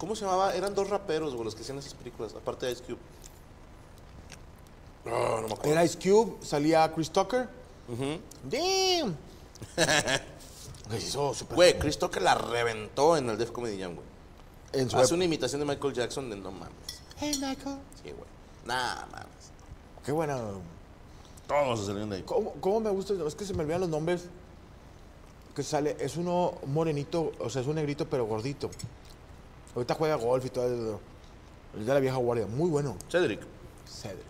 ¿Cómo 0.00 0.16
se 0.16 0.24
llamaba? 0.24 0.54
Eran 0.54 0.74
dos 0.74 0.88
raperos, 0.88 1.34
güey, 1.34 1.44
los 1.44 1.54
que 1.54 1.60
hacían 1.60 1.78
esas 1.78 1.92
películas, 1.94 2.34
aparte 2.34 2.64
de 2.66 2.72
Ice 2.72 2.82
Cube. 2.82 2.98
No, 5.04 5.42
no 5.42 5.48
me 5.48 5.52
acuerdo. 5.52 5.72
Era 5.72 5.84
Ice 5.84 5.98
Cube, 5.98 6.38
salía 6.44 6.90
Chris 6.92 7.10
Tucker. 7.10 7.48
Damn. 8.44 9.16
Güey, 10.88 11.02
hizo 11.04 11.34
súper 11.34 11.54
Güey, 11.54 11.78
Chris 11.78 11.98
Tucker 11.98 12.20
la 12.20 12.34
reventó 12.34 13.16
en 13.16 13.30
el 13.30 13.38
Def 13.38 13.52
Comedy 13.52 13.80
Jam, 13.80 13.94
güey. 13.94 14.06
En 14.72 14.90
su 14.90 14.96
Hace 14.96 15.04
época. 15.04 15.14
una 15.14 15.24
imitación 15.24 15.60
de 15.60 15.66
Michael 15.66 15.94
Jackson 15.94 16.28
de 16.30 16.36
no 16.36 16.50
mames. 16.50 16.74
Hey, 17.16 17.32
Michael. 17.34 17.78
Sí, 18.02 18.10
güey. 18.10 18.24
Nah, 18.64 19.06
mames. 19.06 19.52
Qué 20.04 20.10
buena. 20.10 20.36
Todos 21.46 21.78
se 21.80 21.86
salieron 21.86 22.10
de 22.10 22.16
ahí. 22.16 22.22
¿Cómo, 22.24 22.54
cómo 22.54 22.80
me 22.80 22.90
gusta? 22.90 23.14
Es 23.24 23.36
que 23.36 23.44
se 23.44 23.54
me 23.54 23.62
olvidan 23.62 23.82
los 23.82 23.90
nombres. 23.90 24.24
Que 25.54 25.62
sale, 25.62 25.96
es 26.00 26.16
uno 26.16 26.54
morenito, 26.66 27.32
o 27.38 27.48
sea, 27.50 27.62
es 27.62 27.68
un 27.68 27.76
negrito, 27.76 28.08
pero 28.08 28.26
gordito. 28.26 28.68
Ahorita 29.74 29.94
juega 29.94 30.16
golf 30.16 30.44
y 30.44 30.50
todo 30.50 30.66
eso. 30.66 31.00
Es 31.78 31.86
de 31.86 31.94
la 31.94 32.00
vieja 32.00 32.16
guardia. 32.16 32.46
Muy 32.46 32.70
bueno. 32.70 32.96
Cedric. 33.08 33.40
Cedric. 33.86 34.24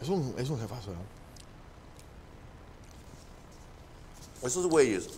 Es, 0.00 0.08
un, 0.08 0.34
es 0.38 0.48
un 0.48 0.60
jefazo, 0.60 0.90
¿no? 0.90 1.14
Esos 4.46 4.66
güeyes. 4.66 5.08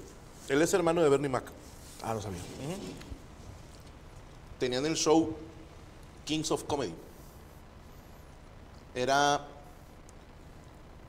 Él 0.49 0.63
es 0.63 0.73
hermano 0.73 1.03
de 1.03 1.09
Bernie 1.09 1.29
Mac. 1.29 1.45
Ah, 2.03 2.15
no 2.15 2.23
sabía. 2.23 2.41
Tenían 4.59 4.87
el 4.87 4.95
show 4.95 5.35
Kings 6.25 6.51
of 6.51 6.65
Comedy. 6.65 6.95
Era 8.95 9.47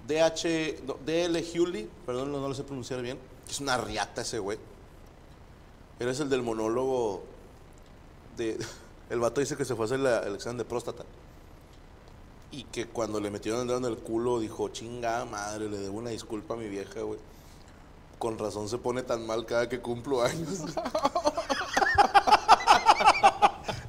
DH, 0.07 0.83
no, 0.85 0.97
DL 1.05 1.37
Hewley, 1.37 1.89
perdón, 2.05 2.31
no, 2.31 2.41
no 2.41 2.47
lo 2.47 2.53
sé 2.53 2.63
pronunciar 2.63 3.01
bien. 3.01 3.17
Es 3.49 3.59
una 3.59 3.77
riata 3.77 4.21
ese 4.21 4.39
güey. 4.39 4.57
Él 5.99 6.09
es 6.09 6.19
el 6.19 6.29
del 6.29 6.41
monólogo 6.41 7.23
de... 8.37 8.57
El 9.09 9.19
vato 9.19 9.39
dice 9.39 9.55
que 9.55 9.63
se 9.63 9.73
fue 9.75 9.85
a 9.85 9.87
hacer 9.87 9.99
el 9.99 10.35
examen 10.35 10.57
de 10.57 10.65
próstata. 10.65 11.03
Y 12.51 12.63
que 12.65 12.87
cuando 12.87 13.21
le 13.21 13.31
metieron 13.31 13.61
el 13.61 13.67
dedo 13.67 13.77
en 13.77 13.85
el 13.85 13.97
culo 13.97 14.39
dijo, 14.39 14.67
chinga 14.67 15.23
madre, 15.23 15.69
le 15.69 15.77
debo 15.77 15.97
una 15.99 16.09
disculpa 16.09 16.55
a 16.55 16.57
mi 16.57 16.67
vieja, 16.67 17.01
güey. 17.01 17.17
Con 18.19 18.37
razón 18.37 18.67
se 18.67 18.77
pone 18.77 19.03
tan 19.03 19.25
mal 19.25 19.45
cada 19.45 19.69
que 19.69 19.79
cumplo 19.79 20.23
años. 20.23 20.59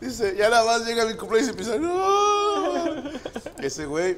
Dice, 0.00 0.36
ya 0.36 0.48
nada 0.48 0.64
más 0.64 0.86
llega 0.86 1.04
mi 1.06 1.14
cumpleaños 1.14 1.48
y 1.48 1.50
empieza, 1.50 1.76
"No". 1.78 3.10
Ese 3.58 3.86
güey, 3.86 4.16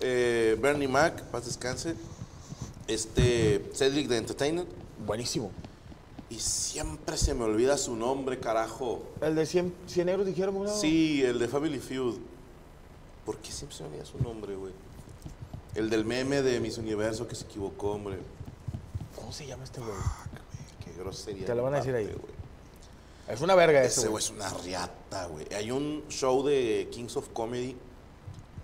eh, 0.00 0.56
Bernie 0.60 0.88
Mac, 0.88 1.22
paz 1.24 1.44
descanse. 1.44 1.94
Este, 2.88 3.70
Cedric 3.74 4.08
de 4.08 4.16
Entertainer. 4.16 4.66
Buenísimo. 5.04 5.50
Y 6.30 6.38
siempre 6.38 7.16
se 7.16 7.34
me 7.34 7.44
olvida 7.44 7.76
su 7.76 7.96
nombre, 7.96 8.38
carajo. 8.38 9.02
El 9.20 9.34
de 9.34 9.44
100, 9.46 9.74
100 9.86 10.08
euros 10.08 10.26
dijeron, 10.26 10.62
¿no? 10.62 10.68
Sí, 10.68 11.22
el 11.24 11.38
de 11.40 11.48
Family 11.48 11.80
Feud. 11.80 12.18
¿Por 13.26 13.38
qué 13.38 13.50
siempre 13.50 13.76
se 13.76 13.82
me 13.82 13.88
olvida 13.90 14.04
su 14.04 14.18
nombre, 14.18 14.54
güey? 14.54 14.72
El 15.74 15.90
del 15.90 16.04
meme 16.04 16.42
de 16.42 16.60
Miss 16.60 16.78
Universo 16.78 17.26
que 17.26 17.34
se 17.34 17.44
equivocó, 17.44 17.92
hombre. 17.92 18.18
¿Cómo 19.16 19.32
se 19.32 19.46
llama 19.46 19.64
este 19.64 19.80
güey? 19.80 19.92
Qué 20.84 20.92
grosería. 20.98 21.46
Te 21.46 21.54
lo 21.54 21.64
van 21.64 21.74
a 21.74 21.76
decir 21.78 21.94
ahí. 21.94 22.06
güey. 22.06 22.40
Es 23.28 23.40
una 23.40 23.54
verga 23.54 23.80
ese, 23.80 24.00
Ese 24.00 24.08
güey. 24.08 24.10
güey 24.12 24.24
es 24.24 24.30
una 24.30 24.48
riata, 24.62 25.26
güey. 25.26 25.46
Hay 25.54 25.70
un 25.70 26.04
show 26.08 26.44
de 26.44 26.88
Kings 26.92 27.16
of 27.16 27.28
Comedy 27.30 27.76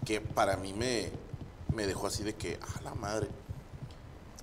que 0.04 0.20
para 0.20 0.56
mí 0.56 0.72
me, 0.72 1.10
me 1.74 1.86
dejó 1.86 2.06
así 2.06 2.22
de 2.22 2.34
que, 2.34 2.58
a 2.78 2.80
la 2.82 2.94
madre. 2.94 3.28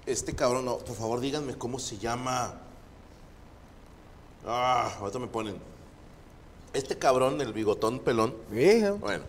Este 0.06 0.34
cabrón, 0.36 0.66
no, 0.66 0.78
por 0.80 0.96
favor 0.96 1.22
díganme 1.22 1.58
cómo 1.58 1.80
se 1.80 1.98
llama. 1.98 2.60
Ah, 4.46 4.96
ahorita 5.00 5.20
me 5.20 5.28
ponen. 5.28 5.56
Este 6.74 6.98
cabrón, 6.98 7.40
el 7.40 7.54
bigotón 7.54 8.00
pelón. 8.00 8.36
Bueno. 9.00 9.24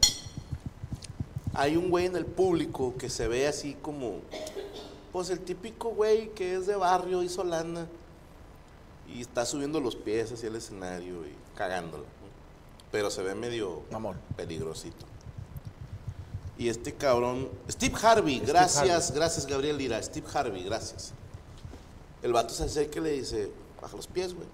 Hay 1.53 1.77
un 1.77 1.91
güey 1.91 2.07
en 2.07 2.17
el 2.17 2.27
público 2.27 2.95
que 2.99 3.09
se 3.09 3.29
ve 3.29 3.47
así 3.47 3.77
como, 3.81 4.21
pues 5.13 5.31
el 5.31 5.39
típico 5.41 5.91
güey 5.91 6.31
que 6.31 6.57
es 6.57 6.67
de 6.67 6.75
barrio, 6.75 7.23
hizo 7.23 7.45
lana. 7.45 7.87
Y 9.07 9.21
está 9.21 9.47
subiendo 9.47 9.79
los 9.81 9.95
pies 9.95 10.33
hacia 10.33 10.49
el 10.49 10.57
escenario 10.57 11.25
y 11.27 11.35
cagándolo. 11.55 12.05
Pero 12.91 13.11
se 13.11 13.23
ve 13.23 13.35
medio 13.35 13.83
peligrosito. 14.37 15.07
Y 16.57 16.69
este 16.69 16.95
cabrón, 16.95 17.49
Steve 17.69 17.95
Harvey, 18.01 18.41
gracias, 18.41 19.13
gracias 19.13 19.47
Gabriel 19.47 19.77
Lira, 19.77 20.03
Steve 20.03 20.27
Harvey, 20.33 20.65
gracias. 20.65 21.13
El 22.23 22.33
vato 22.33 22.55
se 22.55 22.65
acerca 22.65 23.01
y 23.01 23.03
le 23.03 23.11
dice, 23.13 23.51
baja 23.81 23.97
los 23.97 24.07
pies, 24.07 24.35
güey. 24.35 24.47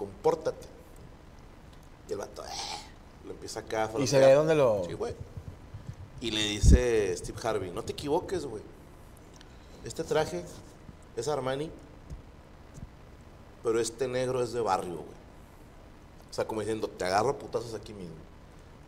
Compórtate. 0.00 0.66
Y 2.08 2.12
el 2.12 2.18
vato, 2.18 2.42
eh, 2.42 2.48
lo 3.26 3.32
empieza 3.32 3.60
acá 3.60 3.84
a 3.84 4.00
Y 4.00 4.06
se 4.06 4.18
ve 4.18 4.32
dónde 4.32 4.54
lo. 4.54 4.82
Sí, 4.86 4.94
güey. 4.94 5.14
Y 6.22 6.30
le 6.30 6.42
dice 6.42 7.14
Steve 7.18 7.38
Harvey, 7.44 7.70
no 7.70 7.82
te 7.82 7.92
equivoques, 7.92 8.46
güey. 8.46 8.62
Este 9.84 10.02
traje 10.02 10.42
es 11.18 11.28
Armani, 11.28 11.70
pero 13.62 13.78
este 13.78 14.08
negro 14.08 14.42
es 14.42 14.54
de 14.54 14.62
barrio, 14.62 14.94
güey. 14.94 15.20
O 16.30 16.32
sea, 16.32 16.46
como 16.46 16.62
diciendo, 16.62 16.88
te 16.88 17.04
agarro 17.04 17.38
putazos 17.38 17.74
aquí 17.74 17.92
mismo. 17.92 18.16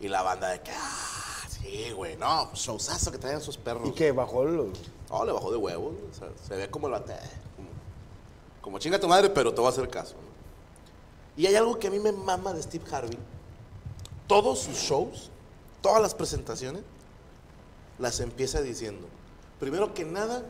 Y 0.01 0.09
la 0.09 0.23
banda 0.23 0.49
de 0.49 0.63
que, 0.63 0.71
ah, 0.71 1.47
sí, 1.51 1.91
güey, 1.91 2.17
no, 2.17 2.51
showzazo 2.55 3.13
que 3.13 3.19
traían 3.19 3.43
sus 3.43 3.59
perros. 3.59 3.87
Y 3.87 3.93
que 3.93 4.13
bajó 4.13 4.47
los. 4.47 4.71
No, 5.11 5.27
le 5.27 5.33
bajó 5.33 5.51
de 5.51 5.59
huevos, 5.59 5.93
güey. 5.93 6.11
o 6.11 6.15
sea, 6.15 6.29
se 6.43 6.57
ve 6.57 6.71
como 6.71 6.87
el 6.87 6.95
bate, 6.95 7.17
como, 7.55 7.69
como 8.63 8.79
chinga 8.79 8.99
tu 8.99 9.09
madre, 9.09 9.29
pero 9.29 9.53
te 9.53 9.61
voy 9.61 9.67
a 9.67 9.73
hacer 9.73 9.87
caso. 9.91 10.15
¿no? 10.15 10.32
Y 11.37 11.47
hay 11.47 11.55
algo 11.55 11.79
que 11.79 11.89
a 11.89 11.91
mí 11.91 11.99
me 11.99 12.13
mama 12.13 12.53
de 12.53 12.63
Steve 12.63 12.85
Harvey. 12.91 13.19
Todos 14.27 14.61
sus 14.61 14.77
shows, 14.77 15.31
todas 15.81 16.03
las 16.03 16.15
presentaciones, 16.15 16.83
las 17.99 18.21
empieza 18.21 18.61
diciendo, 18.61 19.07
primero 19.61 19.95
que 19.95 20.05
nada, 20.05 20.45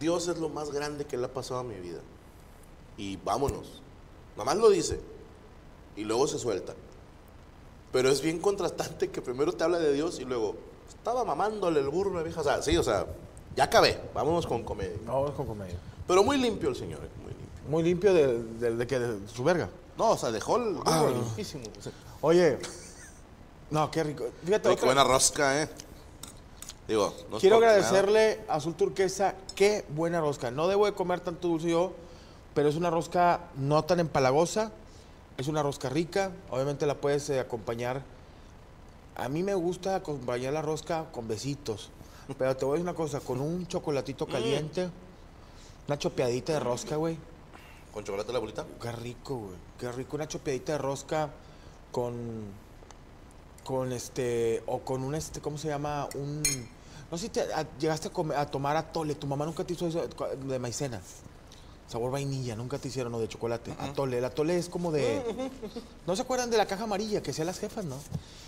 Dios 0.00 0.28
es 0.28 0.38
lo 0.38 0.48
más 0.48 0.70
grande 0.70 1.04
que 1.04 1.16
le 1.16 1.26
ha 1.26 1.32
pasado 1.32 1.60
a 1.60 1.64
mi 1.64 1.76
vida. 1.76 2.00
Y 2.96 3.16
vámonos. 3.16 3.80
Nomás 4.36 4.56
lo 4.56 4.70
dice. 4.70 5.00
Y 5.96 6.04
luego 6.04 6.26
se 6.26 6.38
suelta. 6.38 6.74
Pero 7.92 8.08
es 8.08 8.22
bien 8.22 8.40
contrastante 8.40 9.10
que 9.10 9.20
primero 9.20 9.52
te 9.52 9.64
habla 9.64 9.78
de 9.78 9.92
Dios 9.92 10.18
y 10.18 10.24
luego 10.24 10.56
estaba 10.88 11.24
mamándole 11.24 11.80
el 11.80 11.88
burro 11.88 12.12
a 12.12 12.16
la 12.16 12.22
vieja. 12.22 12.40
O 12.40 12.44
sea, 12.44 12.62
sí, 12.62 12.76
o 12.76 12.82
sea, 12.82 13.06
ya 13.54 13.64
acabé. 13.64 14.00
Vámonos 14.14 14.46
con 14.46 14.64
comedia. 14.64 14.96
No, 15.04 15.22
vamos 15.22 15.32
con 15.32 15.46
comedia. 15.46 15.78
Pero 16.06 16.24
muy 16.24 16.38
limpio 16.38 16.70
el 16.70 16.76
señor, 16.76 17.00
eh, 17.04 17.08
muy. 17.22 17.31
Muy 17.68 17.82
limpio 17.82 18.12
de, 18.12 18.42
de, 18.42 18.76
de 18.76 18.86
que 18.86 18.98
de 18.98 19.28
su 19.28 19.44
verga. 19.44 19.68
No, 19.96 20.10
o 20.10 20.16
sea, 20.16 20.30
dejó 20.30 20.56
el 20.56 20.76
Ah, 20.84 21.06
limpísimo. 21.12 21.64
O 21.78 21.82
sea, 21.82 21.92
Oye, 22.22 22.58
no, 23.70 23.90
qué 23.90 24.02
rico. 24.04 24.24
Fíjate, 24.44 24.68
oye, 24.68 24.76
qué 24.76 24.82
otra- 24.82 24.94
buena 24.94 25.04
rosca, 25.04 25.62
¿eh? 25.62 25.68
Digo, 26.88 27.14
no 27.30 27.36
es 27.36 27.40
quiero 27.40 27.56
por 27.56 27.64
agradecerle 27.64 28.44
a 28.48 28.54
Azul 28.54 28.74
Turquesa, 28.74 29.34
qué 29.54 29.84
buena 29.90 30.20
rosca. 30.20 30.50
No 30.50 30.66
debo 30.68 30.86
de 30.86 30.92
comer 30.92 31.20
tanto 31.20 31.48
dulce 31.48 31.70
yo, 31.70 31.92
pero 32.54 32.68
es 32.68 32.76
una 32.76 32.90
rosca 32.90 33.40
no 33.56 33.84
tan 33.84 34.00
empalagosa, 34.00 34.72
es 35.38 35.46
una 35.48 35.62
rosca 35.62 35.88
rica, 35.88 36.32
obviamente 36.50 36.84
la 36.86 36.96
puedes 36.96 37.30
eh, 37.30 37.38
acompañar. 37.40 38.02
A 39.14 39.28
mí 39.28 39.42
me 39.42 39.54
gusta 39.54 39.94
acompañar 39.96 40.52
la 40.52 40.62
rosca 40.62 41.06
con 41.12 41.28
besitos, 41.28 41.90
pero 42.38 42.56
te 42.56 42.64
voy 42.64 42.72
a 42.72 42.74
decir 42.78 42.88
una 42.88 42.96
cosa, 42.96 43.20
con 43.20 43.40
un 43.40 43.66
chocolatito 43.68 44.26
caliente, 44.26 44.90
una 45.86 45.98
chopeadita 45.98 46.54
de 46.54 46.60
rosca, 46.60 46.96
güey. 46.96 47.16
¿Con 47.92 48.04
chocolate 48.04 48.32
la 48.32 48.38
bolita? 48.38 48.64
Qué 48.80 48.92
rico, 48.92 49.36
güey. 49.36 49.56
Qué 49.78 49.92
rico. 49.92 50.16
Una 50.16 50.26
chopeadita 50.28 50.72
de 50.72 50.78
rosca 50.78 51.30
con. 51.90 52.14
Con 53.64 53.92
este. 53.92 54.62
O 54.66 54.80
con 54.80 55.02
un 55.02 55.14
este. 55.14 55.40
¿Cómo 55.40 55.58
se 55.58 55.68
llama? 55.68 56.08
Un. 56.14 56.42
No 57.10 57.18
sé 57.18 57.24
si 57.24 57.28
te, 57.28 57.42
a- 57.52 57.66
llegaste 57.78 58.08
a, 58.08 58.12
comer- 58.12 58.38
a 58.38 58.46
tomar 58.50 58.76
atole. 58.76 59.14
Tu 59.14 59.26
mamá 59.26 59.44
nunca 59.44 59.64
te 59.64 59.74
hizo 59.74 59.86
eso 59.86 60.02
de 60.46 60.58
maicena. 60.58 61.00
Sabor 61.86 62.10
vainilla. 62.10 62.56
Nunca 62.56 62.78
te 62.78 62.88
hicieron, 62.88 63.14
o 63.14 63.20
de 63.20 63.28
chocolate. 63.28 63.72
Atole. 63.78 64.16
El 64.18 64.24
atole 64.24 64.56
es 64.56 64.70
como 64.70 64.90
de. 64.90 65.22
¿No 66.06 66.16
se 66.16 66.22
acuerdan 66.22 66.48
de 66.48 66.56
la 66.56 66.64
caja 66.66 66.84
amarilla 66.84 67.22
que 67.22 67.32
hacían 67.32 67.46
las 67.46 67.58
jefas, 67.58 67.84
no? 67.84 67.96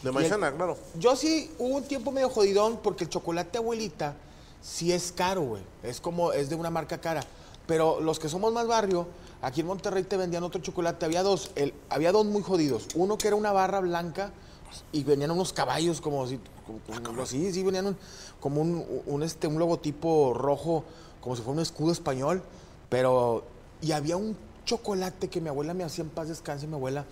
De 0.03 0.09
el- 0.09 0.13
maicena, 0.15 0.51
claro. 0.53 0.79
yo 0.99 1.15
sí 1.17 1.51
hubo 1.59 1.77
un 1.77 1.85
tiempo 1.85 2.11
medio 2.11 2.31
jodidón 2.31 2.79
porque 2.83 3.05
el 3.05 3.11
chocolate 3.11 3.59
abuelita 3.59 4.15
sí 4.63 4.91
es 4.93 5.13
caro, 5.13 5.43
güey. 5.43 5.63
Es 5.83 6.01
como, 6.01 6.33
es 6.33 6.49
de 6.49 6.55
una 6.57 6.71
marca 6.71 6.99
cara. 6.99 7.23
Pero 7.67 8.01
los 8.01 8.19
que 8.19 8.29
somos 8.29 8.53
más 8.53 8.67
barrio, 8.67 9.07
aquí 9.45 9.61
en 9.61 9.67
Monterrey 9.67 10.03
te 10.05 10.17
vendían 10.17 10.43
otro 10.45 10.61
chocolate. 10.61 11.05
Había 11.05 11.23
dos, 11.23 11.51
el, 11.55 11.75
había 11.91 12.13
dos 12.13 12.25
muy 12.27 12.43
jodidos. 12.43 12.89
Uno 12.95 13.19
que 13.19 13.27
era 13.29 13.37
una 13.37 13.53
barra 13.53 13.81
blanca 13.81 14.33
y 14.93 15.05
venían 15.05 15.31
unos 15.31 15.53
caballos 15.53 16.01
como 16.01 16.27
si, 16.27 16.41
como, 16.67 17.03
como 17.03 17.23
así, 17.23 17.53
sí, 17.53 17.63
venían 17.63 17.87
un- 17.87 17.97
como 18.41 18.61
un, 18.61 18.85
un, 19.07 19.23
este, 19.23 19.47
un 19.47 19.59
logotipo 19.59 20.35
rojo, 20.35 20.85
como 21.21 21.37
si 21.37 21.43
fuera 21.43 21.57
un 21.59 21.63
escudo 21.63 21.93
español. 21.93 22.43
Pero, 22.89 23.45
y 23.81 23.93
había 23.93 24.17
un 24.17 24.37
chocolate 24.65 25.29
que 25.29 25.41
mi 25.41 25.49
abuela 25.49 25.75
me 25.75 25.85
hacía 25.85 26.05
en 26.05 26.11
paz 26.11 26.29
descanse, 26.29 26.67
mi 26.67 26.75
abuela, 26.75 27.05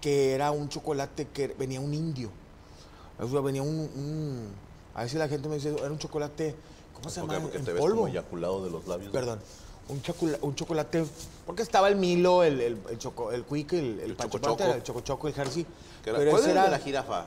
que 0.00 0.32
era 0.32 0.50
un 0.50 0.68
chocolate 0.68 1.28
que 1.28 1.48
venía 1.58 1.80
un 1.80 1.92
indio. 1.94 2.30
O 3.18 3.28
sea, 3.28 3.40
venía 3.40 3.62
un, 3.62 3.68
un- 3.94 4.48
A 4.94 5.02
veces 5.02 5.18
la 5.18 5.28
gente 5.28 5.48
me 5.48 5.56
dice, 5.56 5.70
era 5.78 5.90
un 5.90 5.98
chocolate. 5.98 6.54
¿Cómo 6.94 7.08
se 7.10 7.20
llama? 7.20 7.38
Porque 7.40 7.58
En 7.58 7.64
te 7.64 7.72
ves 7.72 7.80
polvo. 7.80 7.96
como 7.96 8.08
eyaculado 8.08 8.64
de 8.64 8.70
los 8.70 8.86
labios. 8.86 9.12
Perdón. 9.12 9.40
Un, 9.90 10.02
chocola- 10.02 10.38
un 10.42 10.54
chocolate. 10.54 11.04
Porque 11.46 11.62
estaba 11.62 11.88
el 11.88 11.96
Milo, 11.96 12.42
el, 12.44 12.60
el, 12.60 12.78
el, 12.90 12.98
choco, 12.98 13.32
el 13.32 13.44
Quick, 13.44 13.72
el, 13.72 13.78
el, 14.00 14.10
El 14.10 14.14
Pancho 14.16 14.38
Choco 14.38 14.62
el 14.76 14.82
Choco 14.82 15.00
Choco, 15.00 15.28
el 15.28 15.34
era- 15.34 16.18
Pero 16.18 16.30
¿Cuál 16.30 16.42
ese 16.42 16.50
era 16.52 16.68
la 16.70 16.78
jirafa? 16.78 17.26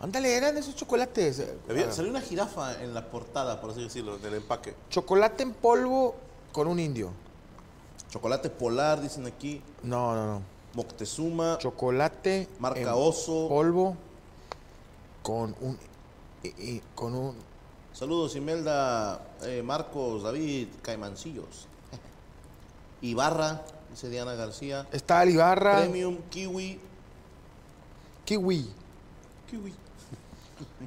Ándale, 0.00 0.34
eran 0.34 0.56
esos 0.56 0.74
chocolates. 0.76 1.40
eh, 1.40 1.54
Había- 1.68 1.88
ah, 1.88 1.92
salió 1.92 2.10
una 2.10 2.20
jirafa 2.20 2.82
en 2.82 2.94
la 2.94 3.04
portada, 3.10 3.60
por 3.60 3.70
así 3.70 3.82
decirlo, 3.82 4.16
del 4.18 4.34
empaque. 4.34 4.74
Chocolate 4.90 5.42
en 5.42 5.52
polvo 5.52 6.14
con 6.52 6.68
un 6.68 6.78
indio. 6.80 7.10
Chocolate 8.10 8.48
polar, 8.48 9.00
dicen 9.02 9.26
aquí. 9.26 9.60
No, 9.82 10.14
no, 10.14 10.26
no. 10.26 10.42
Moctezuma. 10.74 11.58
Chocolate. 11.58 12.48
Marca 12.60 12.80
en 12.80 12.88
Oso. 12.88 13.48
Polvo 13.48 13.96
con 15.22 15.54
un. 15.60 15.78
y- 16.42 16.48
y- 16.76 16.82
con 16.94 17.14
un. 17.14 17.34
Saludos, 17.98 18.36
Imelda, 18.36 19.20
eh, 19.42 19.62
Marcos, 19.64 20.22
David, 20.22 20.68
Caimancillos. 20.82 21.66
Ibarra, 23.02 23.62
dice 23.90 24.08
Diana 24.08 24.34
García. 24.34 24.86
Está 24.92 25.22
el 25.24 25.30
Ibarra. 25.30 25.80
Premium, 25.80 26.18
Kiwi. 26.30 26.78
Kiwi. 28.24 28.70
Kiwi. 29.50 29.74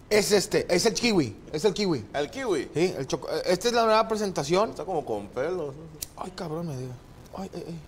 Es 0.09 0.33
este, 0.33 0.65
es 0.73 0.85
el 0.85 0.93
kiwi, 0.93 1.33
es 1.53 1.63
el 1.63 1.73
kiwi. 1.73 2.05
El 2.13 2.29
kiwi. 2.29 2.69
Sí, 2.73 2.93
el 2.97 3.07
choco- 3.07 3.29
eh, 3.29 3.41
Esta 3.45 3.69
es 3.69 3.73
la 3.73 3.85
nueva 3.85 4.05
presentación. 4.05 4.71
Está 4.71 4.83
como 4.83 5.05
con 5.05 5.27
pelos. 5.29 5.73
Ay, 6.17 6.31
cabrón, 6.31 6.67
me 6.67 6.75
digo. 6.77 6.91
Ay, 7.37 7.49
ay, 7.53 7.63
ay. 7.67 7.79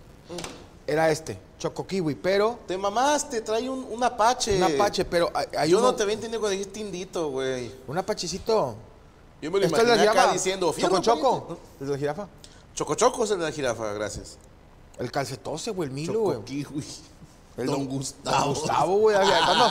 Era 0.86 1.10
este, 1.10 1.38
choco 1.58 1.86
kiwi, 1.86 2.14
pero 2.14 2.58
Te 2.66 2.78
mamaste, 2.78 3.42
trae 3.42 3.68
un, 3.68 3.84
un 3.90 4.02
apache. 4.02 4.56
un 4.56 4.62
apache, 4.62 5.04
pero 5.04 5.30
hay, 5.34 5.46
hay 5.58 5.70
Yo 5.70 5.78
uno- 5.78 5.88
no 5.92 5.94
te 5.94 6.02
había 6.04 6.14
entendido 6.14 6.40
cuando 6.40 6.56
dijiste 6.56 6.80
indito, 6.80 7.28
güey. 7.30 7.70
un 7.86 7.98
apachecito. 7.98 8.76
Yo 9.44 9.50
me 9.50 9.60
lo 9.60 9.66
es 9.66 9.72
la 9.72 9.78
imaginé 9.78 10.02
acá 10.02 10.10
jirafa. 10.12 10.32
diciendo, 10.32 10.66
Choco 10.68 10.72
"Fierro, 10.74 11.00
choco. 11.00 11.40
pariente". 11.48 11.62
¿Es 11.82 11.88
la 11.90 11.98
jirafa? 11.98 12.28
Choco 12.74 12.94
Choco 12.94 13.24
es 13.24 13.30
el 13.32 13.38
de 13.40 13.44
la 13.44 13.52
jirafa, 13.52 13.92
gracias. 13.92 14.38
El 14.98 15.10
calcetose, 15.12 15.70
güey, 15.70 15.88
el 15.90 15.94
Milo, 15.94 16.20
güey. 16.20 16.38
El 17.56 17.66
Don 17.66 17.76
Don 17.80 17.86
Gustavo. 17.88 18.36
Don 18.46 18.54
Gustavo, 18.54 18.96
güey. 18.96 19.16
cuando- 19.16 19.68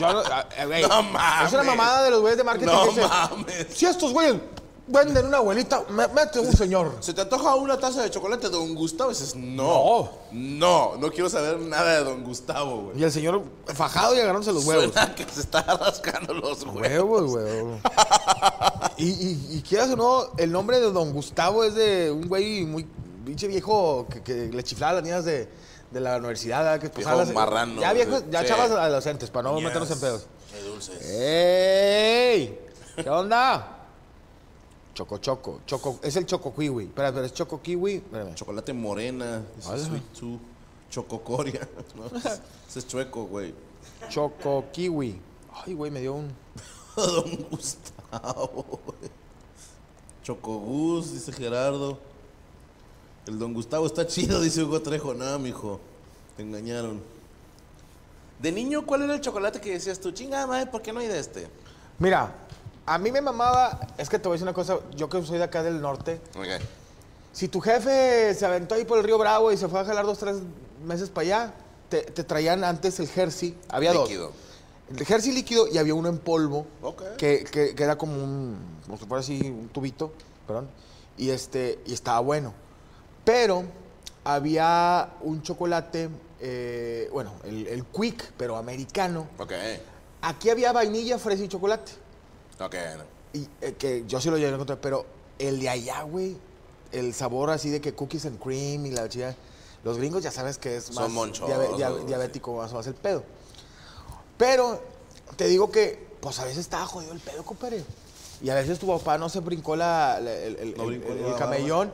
yo 0.00 0.12
no- 0.14 0.22
ah, 0.24 0.46
eh, 0.56 0.64
güey, 0.66 0.82
No 0.88 1.02
mames. 1.02 1.48
Es 1.48 1.52
una 1.52 1.62
mamada 1.64 2.02
de 2.04 2.10
los 2.10 2.20
güeyes 2.22 2.38
de 2.38 2.44
marketing 2.44 2.66
No 2.72 2.82
que 2.84 2.88
dicen, 2.88 3.08
mames. 3.08 3.66
Si 3.72 3.84
estos 3.86 4.12
güeyes 4.12 4.36
venden 4.88 5.26
una 5.26 5.36
abuelita, 5.36 5.84
me- 5.90 6.08
mete 6.08 6.40
un 6.40 6.50
señor. 6.50 6.96
¿Se 6.98 7.14
te 7.14 7.20
antoja 7.20 7.54
una 7.54 7.78
taza 7.78 8.02
de 8.02 8.10
chocolate 8.10 8.48
Don 8.48 8.74
Gustavo? 8.74 9.10
Y 9.10 9.14
dices, 9.14 9.36
no. 9.36 10.10
No, 10.32 10.96
no 10.98 11.10
quiero 11.12 11.28
saber 11.30 11.60
nada 11.60 11.98
de 11.98 12.04
Don 12.04 12.24
Gustavo, 12.24 12.82
güey. 12.86 12.98
Y 13.00 13.04
el 13.04 13.12
señor 13.12 13.44
fajado 13.74 14.16
y 14.16 14.18
agarrándose 14.18 14.52
los 14.52 14.64
huevos. 14.64 14.92
Suena 14.92 15.14
que 15.14 15.24
se 15.28 15.40
está 15.42 15.62
rascando 15.62 16.34
los 16.34 16.62
huevos. 16.64 16.80
Huevos, 16.82 17.32
huevos. 17.34 17.80
y, 18.96 19.04
y, 19.08 19.48
y 19.58 19.62
quieras 19.62 19.90
o 19.90 19.96
no, 19.96 20.32
el 20.38 20.50
nombre 20.52 20.80
de 20.80 20.90
Don 20.92 21.12
Gustavo 21.12 21.64
es 21.64 21.74
de 21.74 22.10
un 22.10 22.28
güey 22.28 22.64
muy 22.64 22.86
pinche 23.24 23.46
viejo 23.48 24.06
que, 24.10 24.22
que 24.22 24.48
le 24.48 24.62
chiflaba 24.62 24.92
a 24.92 24.94
las 24.96 25.02
niñas 25.04 25.24
de, 25.24 25.48
de 25.90 26.00
la 26.00 26.16
universidad. 26.16 26.78
Que 26.80 26.88
Viejo 26.88 27.14
las- 27.16 27.32
marrano, 27.32 27.80
Ya 27.80 27.92
viejos, 27.92 28.24
ya 28.30 28.40
sí. 28.42 28.46
chavas 28.48 28.70
adolescentes, 28.70 29.30
para 29.30 29.50
no 29.50 29.56
Yes. 29.56 29.64
meternos 29.64 29.90
en 29.90 30.00
pedos. 30.00 30.26
Qué 30.52 30.62
dulces. 30.62 31.00
¡Ey! 31.08 32.58
¿Qué 32.96 33.08
onda? 33.10 33.76
Choco 34.94 35.18
Choco. 35.18 35.60
Choco, 35.66 36.00
es 36.02 36.16
el 36.16 36.26
Choco 36.26 36.54
Kiwi. 36.54 36.84
Espera, 36.84 37.08
espera, 37.08 37.26
es 37.26 37.32
Choco 37.34 37.60
Kiwi. 37.62 37.94
Espérame. 37.96 38.34
Chocolate 38.34 38.72
morena, 38.72 39.42
Ala. 39.66 39.78
Sweet 39.78 40.12
Two, 40.18 40.38
Chococoria. 40.90 41.66
¿no? 41.96 42.06
Ese 42.68 42.78
es 42.80 42.86
chueco, 42.88 43.24
güey. 43.24 43.54
Choco 44.08 44.64
Kiwi. 44.72 45.20
Ay, 45.64 45.74
güey, 45.74 45.90
me 45.90 46.00
dio 46.00 46.14
un. 46.14 46.32
Don 46.96 47.46
Gustavo, 47.50 48.80
güey. 48.84 49.10
Chocogus, 50.22 51.12
dice 51.12 51.32
Gerardo. 51.32 51.98
El 53.26 53.38
Don 53.38 53.54
Gustavo 53.54 53.86
está 53.86 54.06
chido, 54.06 54.40
dice 54.42 54.62
Hugo 54.62 54.80
Trejo. 54.82 55.14
No, 55.14 55.38
mijo. 55.38 55.80
Te 56.36 56.42
engañaron. 56.42 57.00
De 58.38 58.50
niño, 58.52 58.86
¿cuál 58.86 59.02
era 59.02 59.14
el 59.14 59.20
chocolate 59.20 59.60
que 59.60 59.72
decías 59.72 60.00
tú? 60.00 60.12
Chinga, 60.12 60.46
madre, 60.46 60.66
¿por 60.66 60.80
qué 60.82 60.92
no 60.92 61.00
hay 61.00 61.08
de 61.08 61.18
este? 61.18 61.46
Mira, 61.98 62.32
a 62.86 62.98
mí 62.98 63.12
me 63.12 63.20
mamaba. 63.20 63.78
Es 63.98 64.08
que 64.08 64.18
te 64.18 64.24
voy 64.28 64.32
a 64.32 64.36
decir 64.36 64.44
una 64.44 64.54
cosa. 64.54 64.78
Yo 64.96 65.08
que 65.08 65.22
soy 65.22 65.38
de 65.38 65.44
acá 65.44 65.62
del 65.62 65.80
norte. 65.80 66.20
Si 67.32 67.48
tu 67.48 67.60
jefe 67.60 68.34
se 68.34 68.44
aventó 68.46 68.74
ahí 68.74 68.84
por 68.84 68.98
el 68.98 69.04
río 69.04 69.18
Bravo 69.18 69.52
y 69.52 69.56
se 69.56 69.68
fue 69.68 69.80
a 69.80 69.84
jalar 69.84 70.04
dos, 70.06 70.18
tres 70.18 70.38
meses 70.84 71.10
para 71.10 71.26
allá, 71.26 71.54
te, 71.88 72.02
te 72.02 72.24
traían 72.24 72.64
antes 72.64 72.98
el 73.00 73.08
jersey. 73.08 73.56
Había 73.68 73.92
Líquido. 73.92 74.28
dos. 74.28 74.34
El 74.96 75.06
jersey 75.06 75.32
líquido 75.32 75.68
y 75.68 75.78
había 75.78 75.94
uno 75.94 76.08
en 76.08 76.18
polvo. 76.18 76.66
Ok. 76.82 77.02
Que, 77.16 77.44
que- 77.44 77.74
que 77.74 77.82
era 77.82 77.96
como 77.96 78.14
un. 78.22 78.58
Como 78.84 78.98
si 78.98 79.04
fuera 79.06 79.20
así, 79.20 79.40
un 79.40 79.68
tubito. 79.68 80.12
Perdón. 80.46 80.68
Y 81.16 81.30
este. 81.30 81.78
Y 81.86 81.92
estaba 81.92 82.20
bueno. 82.20 82.52
Pero 83.24 83.64
había 84.24 85.14
un 85.22 85.42
chocolate. 85.42 86.08
eh, 86.40 87.08
bueno, 87.12 87.32
el, 87.44 87.66
el 87.66 87.84
Quick, 87.86 88.32
pero 88.36 88.56
americano. 88.56 89.28
Ok. 89.38 89.52
Aquí 90.22 90.50
había 90.50 90.72
vainilla, 90.72 91.18
fresa 91.18 91.44
y 91.44 91.48
chocolate. 91.48 91.92
Ok. 92.60 92.74
Y 93.32 93.46
eh, 93.60 93.74
que 93.78 94.04
yo 94.06 94.20
sí 94.20 94.28
lo 94.30 94.36
llegué 94.36 94.50
a 94.50 94.54
encontrar, 94.54 94.80
pero 94.80 95.06
el 95.38 95.60
de 95.60 95.68
allá, 95.68 96.02
güey, 96.02 96.36
el 96.92 97.14
sabor 97.14 97.50
así 97.50 97.70
de 97.70 97.80
que 97.80 97.94
cookies 97.94 98.26
and 98.26 98.38
cream 98.42 98.86
y 98.86 98.90
la 98.90 99.08
chida. 99.08 99.34
Los 99.84 99.96
gringos 99.98 100.22
ya 100.22 100.30
sabes 100.30 100.58
que 100.58 100.76
es 100.76 100.84
Son 100.84 101.12
más 101.14 101.32
dia- 101.78 101.88
güey, 101.90 102.04
diabético, 102.06 102.56
más 102.56 102.72
o 102.72 102.76
más 102.76 102.86
el 102.86 102.94
pedo. 102.94 103.22
Pero 104.40 104.80
te 105.36 105.46
digo 105.46 105.70
que, 105.70 106.02
pues 106.20 106.38
a 106.38 106.44
veces 106.44 106.60
estaba 106.60 106.86
jodido 106.86 107.12
el 107.12 107.20
pedo, 107.20 107.42
compadre. 107.44 107.84
Y 108.42 108.48
a 108.48 108.54
veces 108.54 108.78
tu 108.78 108.86
papá 108.86 109.18
no 109.18 109.28
se 109.28 109.40
brincó 109.40 109.76
la, 109.76 110.18
la- 110.18 110.32
el, 110.32 110.56
el- 110.56 110.74
No 110.78 110.84
el- 110.84 110.88
brincó 110.98 111.12
el- 111.12 111.22
la 111.22 111.28
el 111.28 111.36
camellón 111.36 111.92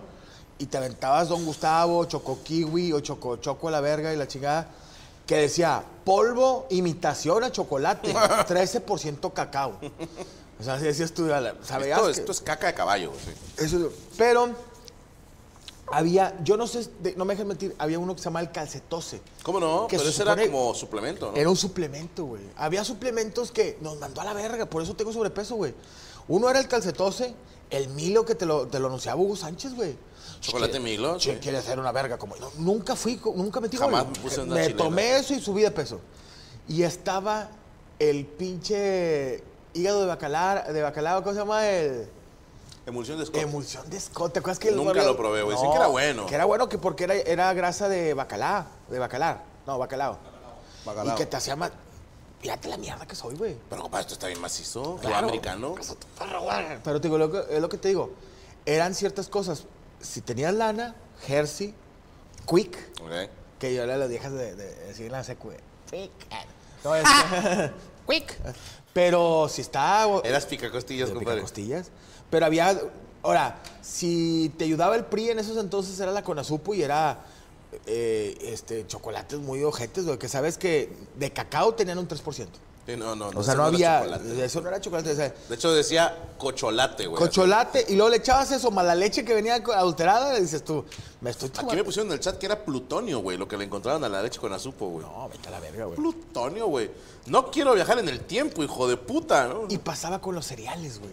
y 0.59 0.67
te 0.67 0.76
aventabas 0.79 1.29
Don 1.29 1.45
Gustavo, 1.45 2.05
Choco 2.05 2.38
Kiwi 2.45 2.93
o 2.93 3.00
Choco 3.00 3.37
Choco 3.38 3.67
a 3.67 3.73
la 3.73 3.81
verga 3.81 4.12
y 4.15 4.17
la 4.17 4.29
chingada. 4.29 4.69
Que 5.26 5.38
decía, 5.38 5.83
polvo, 6.05 6.69
imitación 6.71 7.43
a 7.43 7.50
chocolate, 7.50 8.15
13% 8.49 9.33
cacao. 9.33 9.76
O 10.61 10.62
sea, 10.62 10.75
así 10.75 10.85
decías 10.85 11.11
tú, 11.12 11.26
la- 11.26 11.57
sabías 11.65 11.99
Esto, 11.99 12.12
que- 12.12 12.21
esto 12.21 12.31
es 12.33 12.41
caca 12.43 12.69
de 12.69 12.75
caballo, 12.75 13.11
güey. 13.11 13.21
sí. 13.25 13.65
eso, 13.65 13.91
pero 14.17 14.50
había, 15.93 16.37
yo 16.43 16.57
no 16.57 16.66
sé, 16.66 16.88
no 17.16 17.25
me 17.25 17.35
dejes 17.35 17.47
mentir, 17.47 17.75
había 17.78 17.99
uno 17.99 18.14
que 18.14 18.21
se 18.21 18.25
llama 18.25 18.40
el 18.40 18.50
calcetose. 18.50 19.21
¿Cómo 19.43 19.61
no? 19.61 19.87
Que 19.87 19.97
Pero 19.97 20.05
se 20.05 20.11
ese 20.11 20.23
era 20.23 20.37
como 20.47 20.75
suplemento, 20.75 21.31
¿no? 21.31 21.37
Era 21.37 21.49
un 21.49 21.57
suplemento, 21.57 22.25
güey. 22.25 22.43
Había 22.57 22.85
suplementos 22.85 23.52
que 23.52 23.78
nos 23.81 23.99
mandó 23.99 24.21
a 24.21 24.25
la 24.25 24.33
verga, 24.35 24.66
por 24.66 24.83
eso 24.83 24.95
tengo 24.95 25.12
sobrepeso, 25.12 25.55
güey. 25.57 25.75
Uno 26.28 26.50
era 26.50 26.59
el 26.59 26.66
calcetose, 26.69 27.35
el 27.71 27.88
Milo 27.90 28.25
que 28.25 28.35
te 28.35 28.47
lo, 28.47 28.66
te 28.66 28.78
lo 28.81 28.88
anunciaba 28.88 29.21
Hugo 29.21 29.37
Sánchez, 29.37 29.75
güey. 29.75 29.97
Chocolate 30.40 30.81
Milo, 30.81 31.19
sí. 31.19 31.31
quiere 31.40 31.62
ser 31.62 31.78
una 31.78 31.93
verga 31.93 32.19
como 32.19 32.37
no, 32.37 32.50
nunca 32.59 32.95
fui, 32.95 33.21
nunca 33.35 33.61
metí 33.61 33.76
Jamás 33.76 34.05
gol. 34.05 34.12
me 34.12 34.21
puse 34.21 34.40
una 34.40 34.55
Me 34.55 34.62
chilena. 34.66 34.83
tomé 34.85 35.16
eso 35.19 35.35
y 35.35 35.40
subí 35.40 35.62
de 35.62 35.71
peso. 35.71 36.00
Y 36.69 36.83
estaba 36.83 37.49
el 37.99 38.26
pinche 38.26 39.43
hígado 39.73 40.00
de 40.00 40.07
bacalao, 40.07 40.73
de 40.73 40.83
bacalao, 40.83 41.23
¿cómo 41.23 41.33
se 41.33 41.38
llama? 41.40 41.66
El 41.69 42.09
Emulsión 42.87 43.19
de 43.19 43.26
Scott. 43.26 43.40
emulsión 43.43 43.90
de 43.90 44.00
Scott. 44.00 44.33
¿Te 44.33 44.38
acuerdas 44.38 44.59
que 44.61 44.71
Nunca 44.71 45.02
lo 45.02 45.16
probé, 45.16 45.43
güey. 45.43 45.57
Dicen 45.57 45.71
que 45.71 45.76
era 45.76 45.88
bueno. 45.88 46.26
Que 46.26 46.35
era 46.37 46.45
bueno 46.45 46.69
que 46.69 46.78
porque 46.78 47.05
era, 47.05 47.14
era 47.16 47.52
grasa 47.52 47.88
de 47.88 48.14
bacalao, 48.14 48.64
de 48.88 48.99
bacalao. 48.99 49.38
No, 49.66 49.78
bacalao. 49.78 50.19
Bacalao. 50.85 51.14
Y 51.14 51.19
que 51.19 51.26
te 51.26 51.37
hacía 51.37 51.57
más. 51.57 51.73
Fíjate 52.40 52.69
la 52.69 52.76
mierda 52.76 53.05
que 53.07 53.16
soy, 53.16 53.35
güey. 53.35 53.57
Pero 53.69 53.83
compadre, 53.83 54.02
esto 54.02 54.14
está 54.14 54.28
bien 54.28 54.40
macizo. 54.40 54.97
Claro. 55.00 55.26
americano. 55.26 55.75
Pero 56.85 57.00
te 57.00 57.09
digo, 57.09 57.19
lo 57.19 57.31
que- 57.33 57.57
es 57.57 57.61
lo 57.61 57.69
que 57.69 57.78
te 57.78 57.88
digo. 57.88 58.11
Eran 58.64 58.95
ciertas 58.95 59.28
cosas. 59.28 59.64
Si 60.00 60.21
tenías 60.21 60.55
lana, 60.55 60.95
Jersey, 61.26 61.75
Quick, 62.49 62.76
Ok. 63.02 63.31
que 63.59 63.75
yo 63.75 63.85
de 63.87 63.97
las 63.97 64.09
viejas 64.09 64.33
de, 64.33 64.55
de 64.55 64.75
decir 64.87 65.11
la 65.11 65.25
secu. 65.25 65.50
Quick. 65.90 66.11
No, 66.85 66.95
es- 66.95 67.05
Quick. 68.09 68.38
Pero 68.93 69.49
si 69.49 69.62
está. 69.62 70.07
Eras 70.23 70.47
picacostillas, 70.47 71.09
de 71.09 71.14
compadre. 71.16 71.40
costillas. 71.40 71.90
Pero 72.30 72.47
había. 72.47 72.78
Ahora, 73.23 73.59
si 73.83 74.52
te 74.56 74.64
ayudaba 74.64 74.95
el 74.97 75.04
PRI 75.04 75.30
en 75.30 75.38
esos 75.38 75.56
entonces 75.56 75.99
era 76.00 76.12
la 76.12 76.23
Conazupo 76.23 76.75
y 76.75 76.83
era. 76.83 77.25
eh, 77.87 78.37
este, 78.40 78.87
chocolates 78.87 79.38
muy 79.40 79.62
ojetes, 79.64 80.06
güey, 80.06 80.18
que 80.18 80.28
sabes 80.28 80.56
que 80.59 80.92
de 81.16 81.33
cacao 81.33 81.75
tenían 81.75 81.99
un 81.99 82.09
3%. 82.09 82.47
Sí, 82.87 82.97
no, 82.97 83.16
no, 83.16 83.30
O 83.35 83.42
sea, 83.42 83.54
no 83.56 83.66
era 83.66 83.66
había. 83.66 83.99
chocolate. 84.00 84.45
Eso 84.45 84.61
no 84.61 84.68
era 84.68 84.80
chocolate. 84.80 85.11
o 85.11 85.16
sea, 85.16 85.35
De 85.49 85.54
hecho, 85.56 85.75
decía 85.75 86.16
cocholate, 86.38 87.09
güey. 87.09 87.21
Cocholate 87.21 87.85
y 87.88 87.97
luego 87.97 88.11
le 88.11 88.18
echabas 88.18 88.52
eso, 88.52 88.71
mala 88.71 88.95
leche 88.95 89.25
que 89.25 89.35
venía 89.35 89.56
adulterada, 89.56 90.38
y 90.38 90.42
dices 90.42 90.64
tú, 90.64 90.85
me 91.21 91.30
estoy 91.30 91.49
Aquí 91.49 91.56
me 91.59 91.62
tomando. 91.64 91.85
pusieron 91.85 92.06
en 92.09 92.12
el 92.14 92.21
chat 92.21 92.38
que 92.38 92.47
era 92.47 92.64
plutonio, 92.64 93.18
güey, 93.18 93.37
lo 93.38 93.49
que 93.49 93.56
le 93.56 93.64
encontraron 93.64 94.04
a 94.04 94.09
la 94.09 94.23
leche 94.23 94.38
con 94.38 94.52
azupo, 94.52 94.87
güey. 94.88 95.04
No, 95.04 95.28
vete 95.28 95.49
a 95.49 95.50
la 95.50 95.59
verga, 95.59 95.87
güey. 95.87 95.97
Plutonio, 95.97 96.68
güey. 96.68 96.88
No 97.26 97.50
quiero 97.50 97.75
viajar 97.75 97.99
en 97.99 98.09
el 98.09 98.21
tiempo, 98.21 98.62
hijo 98.62 98.87
de 98.87 98.97
puta, 98.97 99.49
¿no? 99.49 99.66
Y 99.68 99.78
pasaba 99.78 100.21
con 100.21 100.37
los 100.37 100.47
cereales, 100.47 101.00
güey. 101.00 101.11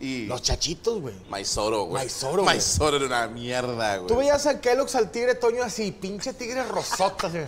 Y, 0.00 0.26
Los 0.26 0.42
chachitos, 0.42 1.00
güey. 1.00 1.14
Maizoro, 1.30 1.84
güey. 1.84 2.02
Maizoro, 2.04 2.42
güey. 2.42 2.44
Maizoro 2.44 2.96
era 2.98 3.06
una 3.06 3.26
mierda, 3.28 3.96
güey. 3.96 4.08
Tú 4.08 4.16
veías 4.16 4.44
al 4.46 4.60
Kellogg's 4.60 4.94
al 4.94 5.10
tigre 5.10 5.34
Toño 5.34 5.62
así, 5.62 5.90
pinche 5.92 6.32
tigre 6.34 6.62
rosota, 6.64 7.28
así. 7.28 7.38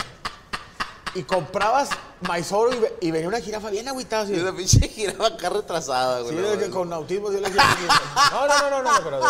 Y 1.15 1.23
comprabas 1.25 1.89
maizoro 2.21 2.73
y, 2.73 2.79
ve- 2.79 2.97
y 3.01 3.11
venía 3.11 3.29
una 3.29 3.41
jirafa 3.41 3.71
bien 3.71 3.89
agüitada, 3.89 4.23
así. 4.25 4.33
Y 4.35 4.37
esa 4.41 4.55
pinche 4.55 4.89
giraba 4.89 5.29
acá 5.29 5.49
retrasada, 5.51 6.21
güey. 6.21 6.35
Sí, 6.37 6.41
no, 6.41 6.49
de 6.49 6.53
que 6.53 6.59
güey. 6.65 6.71
con 6.71 6.93
autismo, 6.93 7.31
sí, 7.31 7.41
la 7.41 7.49
jirafa- 7.49 8.31
No, 8.31 8.47
no, 8.47 8.71
no, 8.71 8.83
no, 8.83 8.93
no, 8.93 9.05
pero. 9.05 9.21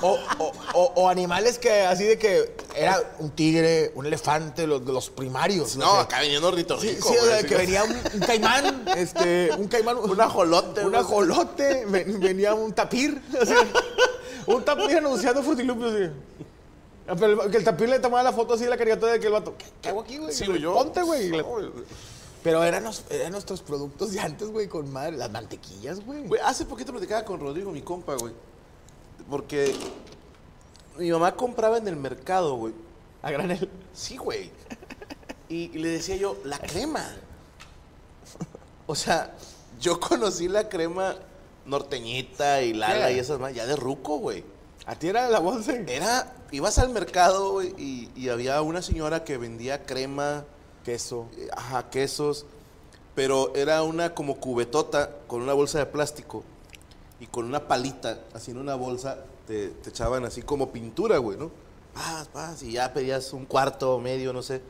O, 0.00 0.18
o- 0.38 0.52
o- 0.74 0.92
o 0.94 1.08
animales 1.08 1.58
que 1.58 1.82
así 1.86 2.04
de 2.04 2.18
que 2.18 2.56
era 2.78 3.14
un 3.18 3.30
tigre, 3.30 3.92
un 3.94 4.06
elefante, 4.06 4.66
los, 4.66 4.82
los 4.82 5.10
primarios. 5.10 5.76
No, 5.76 5.90
acá 6.00 6.20
viniendo 6.20 6.48
ornitorrinco, 6.48 7.08
Sí, 7.08 7.14
sí, 7.14 7.18
o 7.20 7.24
sea, 7.26 7.42
que 7.42 7.56
venía 7.56 7.84
un, 7.84 7.90
un 8.14 8.20
caimán, 8.20 8.84
este, 8.96 9.50
un 9.58 9.68
caimán. 9.68 9.96
Un 9.98 10.20
ajolote, 10.20 10.84
Un 10.84 10.94
ajolote, 10.94 11.84
ven- 11.86 12.20
venía 12.20 12.54
un 12.54 12.72
tapir, 12.72 13.20
un 14.46 14.64
tapir 14.64 14.96
anunciando 14.96 15.42
frutilupios. 15.42 16.10
Ah, 17.06 17.14
Pero 17.18 17.42
el, 17.44 17.50
que 17.50 17.56
el 17.56 17.64
tapir 17.64 17.88
le 17.88 17.98
tomaba 17.98 18.22
la 18.22 18.32
foto 18.32 18.54
así, 18.54 18.64
la 18.66 18.76
caricatura 18.76 19.12
de 19.12 19.20
que 19.20 19.26
el 19.26 19.32
vato, 19.32 19.54
¿qué, 19.56 19.64
qué 19.80 19.88
hago 19.88 20.00
aquí, 20.02 20.18
güey? 20.18 20.32
Sí, 20.32 20.46
yo. 20.60 20.74
Ponte, 20.74 21.02
güey. 21.02 21.30
No. 21.30 21.44
Pero 22.44 22.62
eran, 22.62 22.84
los- 22.84 23.04
eran 23.10 23.32
nuestros 23.32 23.62
productos 23.62 24.12
de 24.12 24.20
antes, 24.20 24.48
güey, 24.48 24.68
con 24.68 24.90
madre. 24.92 25.16
Las 25.16 25.30
mantequillas, 25.30 26.04
güey. 26.04 26.26
Güey, 26.26 26.40
hace 26.44 26.64
poquito 26.66 26.92
platicaba 26.92 27.24
con 27.24 27.40
Rodrigo, 27.40 27.70
mi 27.72 27.82
compa, 27.82 28.14
güey. 28.14 28.32
Porque 29.28 29.74
mi 30.98 31.10
mamá 31.10 31.34
compraba 31.34 31.78
en 31.78 31.88
el 31.88 31.96
mercado, 31.96 32.56
güey. 32.56 32.74
A 33.22 33.30
granel. 33.30 33.68
Sí, 33.92 34.16
güey. 34.16 34.50
Y, 35.48 35.70
y 35.74 35.78
le 35.78 35.88
decía 35.88 36.16
yo, 36.16 36.36
la 36.44 36.58
crema. 36.58 37.04
O 38.86 38.94
sea, 38.94 39.34
yo 39.80 39.98
conocí 40.00 40.48
la 40.48 40.68
crema 40.68 41.16
norteñita 41.66 42.62
y 42.62 42.72
Lala 42.74 43.10
y 43.10 43.18
esas 43.18 43.38
más, 43.38 43.54
ya 43.54 43.66
de 43.66 43.76
ruco, 43.76 44.18
güey. 44.18 44.44
A 44.86 44.94
ti 44.94 45.08
era 45.08 45.28
la 45.28 45.38
bolsa. 45.38 45.74
Era, 45.86 46.32
ibas 46.50 46.78
al 46.78 46.88
mercado, 46.90 47.52
güey, 47.52 47.74
y, 47.76 48.10
y 48.16 48.30
había 48.30 48.60
una 48.62 48.80
señora 48.82 49.24
que 49.24 49.36
vendía 49.36 49.84
crema, 49.84 50.44
Queso. 50.84 51.28
eh, 51.36 51.48
ajá, 51.54 51.90
quesos, 51.90 52.46
pero 53.14 53.54
era 53.54 53.82
una 53.82 54.14
como 54.14 54.36
cubetota 54.36 55.10
con 55.26 55.42
una 55.42 55.52
bolsa 55.52 55.78
de 55.78 55.86
plástico 55.86 56.44
y 57.20 57.26
con 57.26 57.44
una 57.46 57.66
palita, 57.66 58.20
así 58.34 58.50
en 58.52 58.58
una 58.58 58.74
bolsa, 58.74 59.18
te, 59.46 59.68
te 59.68 59.90
echaban 59.90 60.24
así 60.24 60.42
como 60.42 60.70
pintura, 60.70 61.18
güey, 61.18 61.38
¿no? 61.38 61.50
Paz, 61.94 62.28
paz, 62.28 62.62
y 62.62 62.72
ya 62.72 62.92
pedías 62.92 63.32
un 63.32 63.44
cuarto, 63.44 63.98
medio, 63.98 64.32
no 64.32 64.42
sé. 64.42 64.62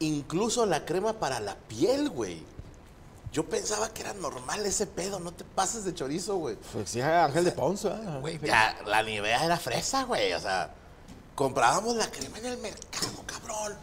Incluso 0.00 0.64
la 0.64 0.84
crema 0.84 1.14
para 1.14 1.40
la 1.40 1.56
piel, 1.56 2.08
güey. 2.08 2.42
Yo 3.30 3.44
pensaba 3.44 3.92
que 3.92 4.00
era 4.02 4.14
normal 4.14 4.64
ese 4.64 4.86
pedo, 4.86 5.20
no 5.20 5.32
te 5.32 5.44
pases 5.44 5.84
de 5.84 5.94
chorizo, 5.94 6.36
güey. 6.36 6.56
Pues 6.72 6.88
sí, 6.88 7.00
Ángel 7.00 7.44
de 7.44 7.52
Ponce. 7.52 7.88
¿eh? 7.88 8.18
Güey, 8.20 8.40
ya, 8.40 8.78
la 8.86 9.02
Nivea 9.02 9.44
era 9.44 9.58
fresa, 9.58 10.04
güey. 10.04 10.32
O 10.32 10.40
sea, 10.40 10.72
comprábamos 11.34 11.96
la 11.96 12.10
crema 12.10 12.38
en 12.38 12.46
el 12.46 12.58
mercado, 12.58 13.12
cabrón. 13.26 13.74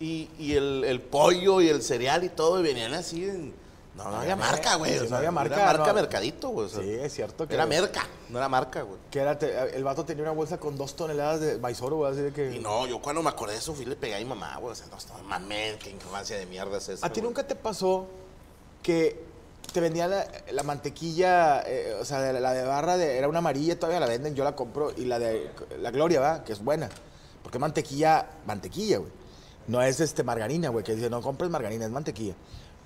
Y, 0.00 0.30
y 0.38 0.54
el, 0.54 0.84
el 0.84 1.02
pollo 1.02 1.60
y 1.60 1.68
el 1.68 1.82
cereal 1.82 2.24
y 2.24 2.28
todo, 2.30 2.60
y 2.60 2.62
venían 2.62 2.94
así 2.94 3.24
en... 3.24 3.65
No, 3.96 4.04
no 4.10 4.16
había 4.16 4.36
marca, 4.36 4.74
güey. 4.76 4.98
Sí, 4.98 5.06
no 5.08 5.16
había 5.16 5.30
marca, 5.30 5.54
Era 5.56 5.66
marca 5.66 5.86
no. 5.88 5.94
mercadito, 5.94 6.48
güey. 6.50 6.66
o 6.66 6.68
sea, 6.68 6.82
Sí, 6.82 6.90
es 6.92 7.12
cierto 7.14 7.48
que 7.48 7.54
Era 7.54 7.64
merca, 7.66 8.06
no 8.28 8.38
era 8.38 8.48
marca, 8.48 8.82
güey. 8.82 8.98
Que 9.10 9.20
era, 9.20 9.38
te- 9.38 9.74
el 9.76 9.82
vato 9.84 10.04
tenía 10.04 10.22
una 10.22 10.32
bolsa 10.32 10.58
con 10.58 10.76
dos 10.76 10.94
toneladas 10.96 11.40
de 11.40 11.58
maizoro, 11.58 11.96
güey, 11.96 12.12
así 12.12 12.20
de 12.20 12.32
que... 12.32 12.54
Y 12.54 12.58
no, 12.58 12.86
yo 12.86 13.00
cuando 13.00 13.22
me 13.22 13.30
acordé 13.30 13.54
de 13.54 13.58
eso 13.60 13.72
fui 13.74 13.84
y 13.84 13.88
le 13.88 13.96
pegué 13.96 14.14
a 14.16 14.18
mi 14.18 14.26
mamá, 14.26 14.56
güey. 14.58 14.72
O 14.72 14.74
sea, 14.74 14.86
no, 14.88 14.96
no 15.22 15.24
mames, 15.28 15.76
qué 15.76 15.90
infancia 15.90 16.36
de 16.36 16.44
mierda 16.46 16.76
es 16.76 16.88
esa. 16.90 17.06
¿A 17.06 17.10
ti 17.10 17.20
güey. 17.20 17.30
nunca 17.30 17.46
te 17.46 17.54
pasó 17.56 18.06
que 18.82 19.24
te 19.72 19.80
vendía 19.80 20.06
la, 20.06 20.26
la 20.52 20.62
mantequilla, 20.62 21.62
eh, 21.66 21.96
o 22.00 22.04
sea, 22.04 22.20
de 22.20 22.38
la 22.38 22.52
de 22.52 22.64
barra, 22.64 22.96
de, 22.96 23.16
era 23.18 23.28
una 23.28 23.38
amarilla, 23.38 23.78
todavía 23.78 24.00
la 24.00 24.06
venden, 24.06 24.34
yo 24.34 24.44
la 24.44 24.54
compro, 24.54 24.92
y 24.96 25.04
la 25.06 25.18
de 25.18 25.50
la 25.80 25.90
Gloria, 25.90 26.20
¿va? 26.20 26.44
Que 26.44 26.52
es 26.52 26.62
buena. 26.62 26.88
Porque 27.42 27.58
mantequilla, 27.58 28.26
mantequilla, 28.46 28.98
güey. 28.98 29.10
No 29.68 29.82
es 29.82 29.98
este 30.00 30.22
margarina, 30.22 30.68
güey, 30.68 30.84
que 30.84 30.94
dice, 30.94 31.10
no 31.10 31.20
compres 31.20 31.50
margarina, 31.50 31.84
es 31.86 31.90
mantequilla. 31.90 32.34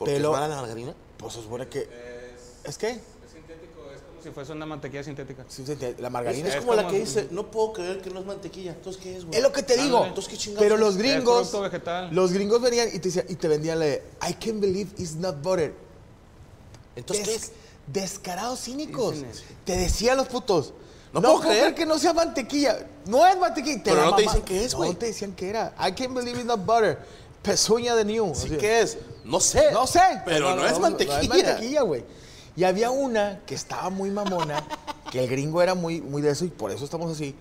¿Por 0.00 0.08
qué 0.08 0.14
es 0.14 0.18
Pero, 0.20 0.32
mala 0.32 0.48
la 0.48 0.56
margarina? 0.56 0.94
pues 1.18 1.34
se 1.34 1.42
supone 1.42 1.68
que... 1.68 1.88
¿Es 2.64 2.76
qué? 2.76 2.88
Es 2.90 3.32
sintético, 3.32 3.82
es 3.94 4.00
como 4.00 4.20
si 4.22 4.30
fuese 4.30 4.52
una 4.52 4.66
mantequilla 4.66 5.04
sintética. 5.04 5.44
Sí, 5.48 5.62
sí, 5.64 5.76
La 5.98 6.10
margarina 6.10 6.48
Es, 6.48 6.54
es, 6.54 6.58
es 6.58 6.60
como 6.62 6.74
la 6.74 6.82
como- 6.82 6.94
que 6.94 7.00
dice, 7.00 7.28
no 7.30 7.50
puedo 7.50 7.72
creer 7.74 8.00
que 8.02 8.10
no 8.10 8.20
es 8.20 8.26
mantequilla. 8.26 8.72
Entonces, 8.72 9.00
¿qué 9.02 9.16
es, 9.16 9.24
güey? 9.26 9.36
Es 9.36 9.42
lo 9.42 9.52
que 9.52 9.62
te 9.62 9.76
digo. 9.76 10.04
Entonces, 10.04 10.30
¿qué 10.32 10.36
chingados 10.38 10.62
Pero 10.64 10.74
es? 10.74 10.80
los 10.80 10.96
gringos. 10.96 11.60
vegetal. 11.62 12.08
Los 12.14 12.32
gringos 12.32 12.60
venían 12.60 12.88
y 12.88 12.98
te, 12.98 13.08
decían- 13.10 13.26
y 13.28 13.34
te 13.36 13.46
vendían 13.48 13.78
la 13.78 13.84
de 13.84 14.02
I 14.28 14.32
can't 14.34 14.60
believe 14.60 14.90
it's 14.98 15.14
not 15.14 15.40
butter. 15.42 15.74
Entonces, 16.96 17.24
¿qué 17.28 17.34
es? 17.34 17.52
Descarados 17.86 18.60
cínicos. 18.60 19.16
Eso. 19.16 19.42
Te 19.64 19.76
decían 19.76 20.16
los 20.16 20.28
putos. 20.28 20.72
No 21.12 21.20
No, 21.20 21.28
puedo 21.30 21.40
creer. 21.42 21.58
creer 21.60 21.74
que 21.74 21.86
no 21.86 21.98
sea 21.98 22.12
mantequilla. 22.12 22.86
No 23.06 23.26
es 23.26 23.36
mantequilla. 23.38 23.80
Pero 23.84 24.04
no 24.04 24.14
te 24.16 24.24
mamá- 24.24 24.32
dicen 24.34 24.42
qué 24.42 24.64
es, 24.64 24.74
güey. 24.74 24.90
No 24.90 24.96
te 24.96 25.06
decían 25.06 25.32
qué 25.32 25.48
era. 25.50 25.74
I 25.78 25.92
can't 25.92 26.14
believe 26.14 26.36
it's 26.38 26.44
not 26.46 26.64
butter. 26.64 26.98
Pezuña 27.42 27.96
de 27.96 28.04
new. 28.04 28.32
¿Sí 28.34 28.46
Así. 28.48 28.56
qué 28.58 28.80
es? 28.82 28.98
No 29.24 29.40
sé. 29.40 29.70
No 29.72 29.86
sé. 29.86 30.00
Pero 30.24 30.54
no, 30.56 30.66
es 30.66 30.78
mantequilla. 30.78 31.16
No 31.22 31.34
es 31.34 31.44
mantequilla, 31.44 31.82
güey. 31.82 32.04
Y 32.56 32.64
había 32.64 32.90
una 32.90 33.40
que 33.46 33.54
estaba 33.54 33.90
muy 33.90 34.10
mamona, 34.10 34.62
que 35.10 35.20
el 35.22 35.28
gringo 35.30 35.62
era 35.62 35.74
muy, 35.74 36.00
muy 36.00 36.20
de 36.20 36.30
eso 36.30 36.44
y 36.44 36.48
por 36.48 36.70
eso 36.72 36.84
estamos 36.84 37.10
así, 37.12 37.34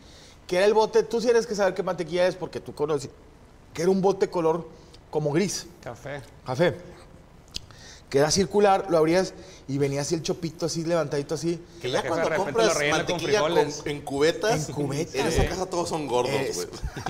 que 0.47 0.57
era 0.57 0.65
el 0.65 0.73
bote, 0.73 1.03
tú 1.03 1.19
sí 1.19 1.27
eres 1.29 1.45
que 1.47 1.55
saber 1.55 1.73
qué 1.73 1.83
mantequilla 1.83 2.27
es 2.27 2.35
porque 2.35 2.59
tú 2.59 2.73
conoces, 2.75 3.09
que 3.73 3.81
era 3.81 3.91
un 3.91 4.01
bote 4.01 4.29
color 4.29 4.67
como 5.09 5.31
gris, 5.31 5.65
Café. 5.81 6.21
café, 6.45 6.77
que 8.09 8.19
era 8.19 8.29
circular, 8.31 8.85
lo 8.89 8.97
abrías 8.97 9.33
y 9.67 9.77
venía 9.79 10.01
así 10.01 10.13
el 10.15 10.21
chopito 10.21 10.67
así 10.67 10.83
levantadito 10.85 11.35
así. 11.35 11.59
Que 11.81 11.89
ya 11.91 12.01
cuando 12.07 12.29
compras 12.35 12.73
con 12.73 12.89
mantequilla 12.89 13.41
con- 13.41 13.51
frijoles. 13.51 13.81
en 13.85 14.01
cubetas, 14.01 14.69
En 14.69 14.75
cubetas. 14.75 15.15
en 15.15 15.27
esa 15.27 15.45
casa 15.47 15.65
todos 15.65 15.89
son 15.89 16.07
gordos, 16.07 16.31
güey. 16.55 16.67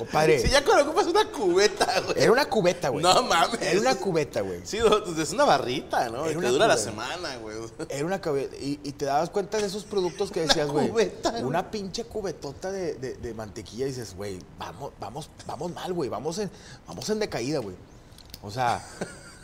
Compadre, 0.00 0.38
Si 0.40 0.48
ya 0.48 0.64
cuando 0.64 0.86
compras 0.86 1.06
una 1.06 1.24
cubeta, 1.30 2.00
güey. 2.00 2.14
era 2.22 2.32
una 2.32 2.44
cubeta, 2.46 2.88
güey. 2.88 3.02
No 3.02 3.22
mames. 3.22 3.60
Era 3.60 3.80
una 3.80 3.94
cubeta, 3.94 4.40
güey. 4.40 4.60
Sí, 4.64 4.78
no, 4.78 4.96
es 5.22 5.30
una 5.32 5.44
barrita, 5.44 6.08
¿no? 6.08 6.24
Era 6.24 6.32
Y 6.32 6.36
una 6.36 6.46
te 6.48 6.52
dura 6.52 6.66
la 6.68 6.76
semana, 6.76 7.36
güey. 7.36 7.56
Era 7.88 8.06
una 8.06 8.20
cubeta. 8.20 8.56
Y, 8.56 8.80
y 8.82 8.92
te 8.92 9.04
dabas 9.04 9.30
cuenta 9.30 9.58
de 9.58 9.66
esos 9.66 9.84
productos 9.84 10.30
que 10.30 10.40
decías, 10.40 10.68
güey. 10.68 10.88
cubeta, 10.88 11.30
güey. 11.30 11.42
Una 11.42 11.70
pinche 11.70 12.04
cubetota 12.04 12.70
de, 12.72 12.94
de- 12.94 13.14
de 13.16 13.34
mantequilla. 13.34 13.84
Y 13.86 13.88
dices, 13.90 14.14
güey, 14.16 14.38
vamos, 14.58 14.92
vamos, 14.98 15.30
vamos 15.46 15.72
mal, 15.74 15.92
güey. 15.92 16.08
Vamos 16.08 16.38
en, 16.38 16.50
vamos 16.86 17.08
en 17.10 17.18
decaída, 17.18 17.58
güey. 17.60 17.76
O 18.42 18.50
sea, 18.50 18.82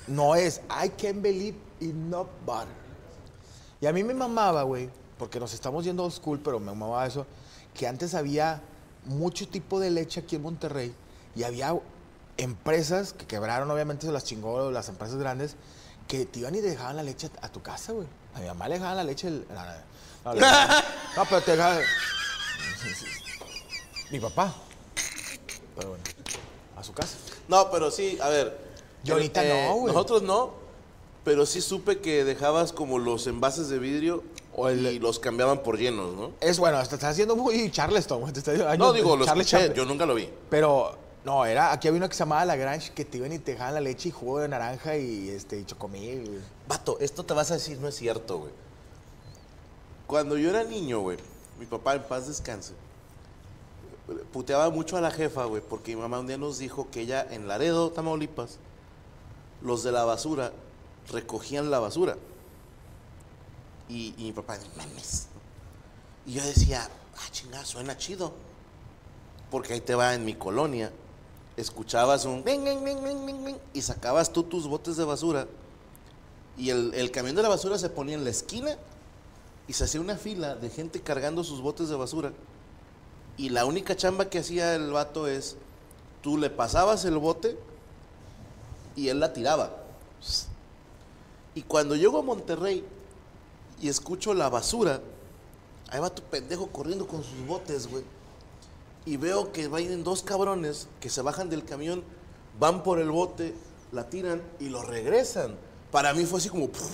no 0.07 0.35
es 0.35 0.61
I 0.71 0.89
can't 0.91 1.21
believe 1.21 1.57
in 1.81 2.09
not 2.11 2.29
butter. 2.47 2.69
Y 3.81 3.87
a 3.87 3.93
mí 3.93 4.03
me 4.03 4.15
mamaba, 4.15 4.63
güey, 4.63 4.89
porque 5.19 5.39
nos 5.39 5.53
estamos 5.53 5.85
yendo 5.85 6.03
old 6.05 6.13
school, 6.15 6.41
pero 6.43 6.59
me 6.59 6.67
mamaba 6.67 7.07
eso, 7.07 7.27
que 7.75 7.87
antes 7.87 8.15
había 8.15 8.63
mucho 9.07 9.49
tipo 9.49 9.81
de 9.81 9.91
leche 9.91 10.21
aquí 10.21 10.37
en 10.37 10.43
Monterrey 10.43 10.95
y 11.35 11.43
había 11.45 11.75
empresas 12.37 13.13
que 13.13 13.27
quebraron, 13.27 13.71
obviamente 13.71 14.07
se 14.07 14.13
las 14.13 14.25
chingó 14.25 14.71
las 14.71 14.89
empresas 14.89 15.17
grandes, 15.17 15.57
que 16.09 16.27
te 16.27 16.41
iban 16.41 16.55
y 16.55 16.61
te 16.61 16.69
dejaban 16.69 16.97
la 16.97 17.03
leche 17.03 17.31
a 17.43 17.49
tu 17.49 17.63
casa, 17.63 17.93
güey. 17.93 18.07
A 18.35 18.41
mi 18.41 18.47
mamá 18.47 18.69
le 18.69 18.75
dejaban 18.75 18.97
la 18.97 19.05
leche. 19.05 19.29
el- 19.29 19.47
no, 20.25 21.25
pero 21.29 21.41
te 21.43 21.53
dejaban. 21.53 21.81
Mi 24.11 24.21
papá. 24.21 24.55
Pero 25.77 25.89
bueno, 25.91 26.05
a 26.77 26.85
su 26.85 26.93
casa. 26.93 27.17
No, 27.49 27.71
pero 27.71 27.91
sí, 27.91 28.19
a 28.23 28.29
ver. 28.29 28.59
Y 29.05 29.11
ahorita 29.11 29.43
no, 29.43 29.75
güey. 29.77 29.93
Nosotros 29.95 30.23
no, 30.23 30.53
pero 31.25 31.47
sí 31.47 31.61
supe 31.61 32.01
que 32.01 32.25
dejabas 32.25 32.73
como 32.73 32.99
los 32.99 33.27
envases 33.27 33.69
de 33.69 33.79
vidrio 33.79 34.23
O 34.59 34.69
el- 34.71 34.87
y 34.87 34.99
los 34.99 35.19
cambiaban 35.19 35.63
por 35.63 35.77
llenos, 35.79 36.15
¿no? 36.15 36.33
Es 36.41 36.59
bueno, 36.59 36.79
te 36.79 36.85
estás 36.95 37.05
haciendo 37.05 37.37
muy 37.37 37.71
Charleston, 37.71 38.33
te 38.33 38.39
estás- 38.41 38.79
No, 38.79 38.93
digo, 38.93 39.15
lo 39.17 39.25
Charlie 39.27 39.43
escuché, 39.45 39.75
yo 39.75 39.85
nunca 39.85 40.07
lo 40.07 40.15
vi. 40.15 40.29
Pero, 40.49 40.97
no, 41.27 41.45
era, 41.45 41.73
aquí 41.73 41.89
había 41.89 41.99
uno 41.99 42.09
que 42.09 42.15
se 42.15 42.21
llamaba 42.21 42.45
La 42.47 42.57
Grange, 42.57 42.93
que 42.95 43.05
te 43.05 43.19
iban 43.19 43.33
y 43.33 43.39
te 43.39 43.53
dejaban 43.53 43.75
la 43.75 43.81
leche 43.81 44.09
y 44.09 44.13
jugo 44.13 44.39
de 44.39 44.49
naranja 44.49 44.97
y, 44.97 45.29
este, 45.29 45.61
y 45.61 45.65
chocomil. 45.67 46.43
Vato, 46.67 46.97
esto 47.01 47.23
te 47.25 47.35
vas 47.35 47.51
a 47.51 47.55
decir, 47.55 47.79
no 47.81 47.89
es 47.89 47.97
cierto, 47.97 48.39
güey. 48.39 48.53
Cuando 50.07 50.39
yo 50.39 50.49
era 50.51 50.65
niño, 50.65 51.01
güey, 51.01 51.19
mi 51.59 51.67
papá 51.67 51.95
en 51.97 52.05
paz 52.05 52.27
descanse, 52.27 52.73
puteaba 54.33 54.71
mucho 54.71 54.97
a 54.97 55.01
la 55.01 55.11
jefa, 55.11 55.45
güey, 55.45 55.61
porque 55.69 55.95
mi 55.95 56.01
mamá 56.01 56.21
un 56.21 56.29
día 56.29 56.39
nos 56.39 56.59
dijo 56.59 56.89
que 56.91 57.01
ella 57.03 57.27
en 57.31 57.49
Laredo, 57.49 57.91
Tamaulipas, 57.91 58.59
los 59.63 59.83
de 59.83 59.93
la 59.93 60.05
basura 60.05 60.53
recogían 61.11 61.71
la 61.71 61.79
basura. 61.81 62.17
Y, 63.89 64.15
mi 64.19 64.33
papá, 64.33 64.59
"No 64.59 64.65
mames. 64.77 65.29
Y 66.27 66.33
yo 66.33 66.43
decía, 66.45 66.89
ah, 67.17 67.29
chingada, 67.31 67.65
suena 67.65 67.97
chido. 67.97 68.33
Porque 69.51 69.75
ahí 69.75 69.81
te 69.81 69.95
va 69.95 70.15
en 70.15 70.25
mi 70.25 70.35
colonia. 70.35 70.93
Escuchabas 71.57 72.25
un 72.25 72.45
y 73.73 73.83
sacabas 73.83 74.33
tú 74.33 74.43
tus 74.43 74.67
botes 74.67 74.97
de 74.97 75.05
basura. 75.05 75.47
Y 76.59 76.71
el, 76.71 76.93
el 76.95 77.11
camión 77.11 77.37
de 77.37 77.43
la 77.43 77.49
basura 77.49 77.79
se 77.79 77.89
ponía 77.89 78.15
en 78.15 78.25
la 78.25 78.31
esquina 78.31 78.77
y 79.69 79.73
se 79.73 79.85
hacía 79.85 80.01
una 80.01 80.17
fila 80.17 80.55
de 80.57 80.71
gente 80.71 81.01
cargando 81.01 81.45
sus 81.45 81.61
botes 81.61 81.89
de 81.89 81.97
basura. 81.97 82.33
Y 83.37 83.51
la 83.51 83.65
única 83.65 83.97
chamba 83.97 84.29
que 84.29 84.39
hacía 84.39 84.75
el 84.75 84.91
vato 84.91 85.27
es, 85.29 85.57
tú 86.23 86.39
le 86.39 86.51
pasabas 86.51 87.05
el 87.05 87.19
bote 87.19 87.59
y 88.95 89.09
él 89.09 89.21
la 89.21 89.33
tiraba. 89.33 89.71
Y 91.55 91.63
cuando 91.63 91.97
llego 91.97 92.19
a 92.19 92.23
Monterrey 92.23 92.85
y 93.81 93.89
escucho 93.89 94.35
la 94.35 94.49
basura, 94.49 95.01
ahí 95.91 96.01
va 96.01 96.11
tu 96.11 96.23
pendejo 96.23 96.67
corriendo 96.69 97.07
con 97.07 97.23
sus 97.23 97.47
botes, 97.47 97.89
güey. 97.91 98.05
Y 99.05 99.17
veo 99.17 99.53
que 99.53 99.69
vayan 99.69 100.03
dos 100.03 100.23
cabrones 100.23 100.89
que 101.01 101.09
se 101.11 101.23
bajan 101.23 101.49
del 101.49 101.65
camión, 101.65 102.03
van 102.59 102.83
por 102.83 102.99
el 102.99 103.11
bote, 103.11 103.55
la 103.93 104.09
tiran 104.09 104.43
y 104.59 104.69
lo 104.69 104.83
regresan. 104.83 105.55
Para 105.93 106.13
mí 106.13 106.25
fue 106.27 106.39
así 106.41 106.49
como, 106.49 106.69
"Puf, 106.69 106.91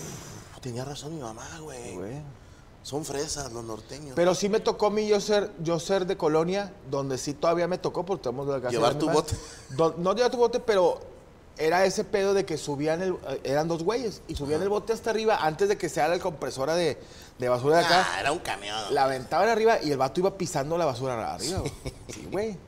tenía 0.60 0.84
razón 0.84 1.14
mi 1.16 1.22
mamá, 1.22 1.48
güey. 1.60 1.96
Son 2.82 3.04
fresas 3.04 3.52
los 3.52 3.62
norteños. 3.64 4.12
Pero 4.16 4.34
sí 4.34 4.48
me 4.48 4.58
tocó 4.58 4.86
a 4.86 4.90
mí 4.90 5.06
yo 5.06 5.20
ser, 5.20 5.52
yo 5.62 5.78
ser 5.78 6.04
de 6.04 6.16
colonia, 6.16 6.74
donde 6.90 7.16
sí 7.16 7.32
todavía 7.32 7.68
me 7.68 7.78
tocó, 7.78 8.04
porque 8.04 8.22
estamos 8.22 8.44
de 8.48 8.54
la 8.54 8.60
casa. 8.60 8.72
Llevar 8.72 8.94
de 8.94 9.00
tu 9.00 9.08
bote. 9.08 9.36
Do- 9.70 9.94
no 9.98 10.14
llevar 10.14 10.32
tu 10.32 10.36
bote, 10.36 10.58
pero 10.58 10.98
era 11.58 11.84
ese 11.84 12.04
pedo 12.04 12.34
de 12.34 12.44
que 12.44 12.56
subían 12.56 13.02
el, 13.02 13.12
eh, 13.28 13.40
eran 13.44 13.68
dos 13.68 13.82
güeyes, 13.82 14.22
y 14.28 14.34
subían 14.34 14.62
el 14.62 14.68
bote 14.68 14.92
hasta 14.92 15.10
arriba 15.10 15.36
antes 15.40 15.68
de 15.68 15.76
que 15.76 15.88
se 15.88 16.00
haga 16.00 16.16
la 16.16 16.22
compresora 16.22 16.74
de, 16.74 16.98
de 17.38 17.48
basura 17.48 17.78
de 17.78 17.84
acá. 17.84 18.06
Ah, 18.14 18.20
era 18.20 18.32
un 18.32 18.38
camión. 18.40 18.76
La 18.94 19.04
aventaban 19.04 19.48
arriba 19.48 19.80
y 19.82 19.90
el 19.90 19.98
vato 19.98 20.20
iba 20.20 20.36
pisando 20.38 20.76
la 20.78 20.84
basura 20.86 21.34
arriba, 21.34 21.58
güey. 21.60 21.72
Sí, 22.12 22.28
güey. 22.30 22.58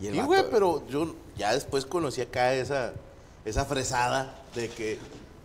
Y 0.00 0.06
el 0.06 0.12
Sí, 0.14 0.18
vato- 0.18 0.26
güey, 0.28 0.44
pero 0.50 0.86
yo 0.88 1.14
ya 1.36 1.52
después 1.52 1.84
conocí 1.86 2.20
acá 2.20 2.54
esa, 2.54 2.92
esa 3.44 3.64
fresada 3.64 4.34
de 4.54 4.68
que 4.68 4.98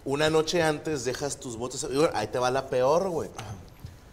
una 0.06 0.30
noche 0.30 0.64
antes 0.64 1.04
dejas 1.04 1.38
tus 1.38 1.58
botes. 1.58 1.84
bueno, 1.84 2.10
ahí 2.14 2.28
te 2.28 2.40
va 2.40 2.50
la 2.52 2.68
peor, 2.68 3.10
güey. 3.10 3.30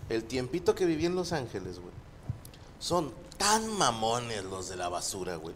El 0.08 0.24
tiempito 0.24 0.74
que 0.74 0.84
viví 0.86 1.06
en 1.06 1.14
Los 1.14 1.32
Ángeles, 1.32 1.78
güey. 1.78 1.92
Son 2.78 3.12
tan 3.38 3.66
mamones 3.78 4.44
los 4.44 4.68
de 4.68 4.76
la 4.76 4.88
basura, 4.88 5.36
güey. 5.36 5.54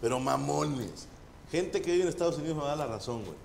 Pero 0.00 0.18
mamones. 0.20 1.06
Gente 1.52 1.82
que 1.82 1.92
vive 1.92 2.04
en 2.04 2.08
Estados 2.08 2.38
Unidos 2.38 2.56
me 2.56 2.64
da 2.64 2.74
la 2.74 2.86
razón, 2.86 3.24
güey. 3.26 3.36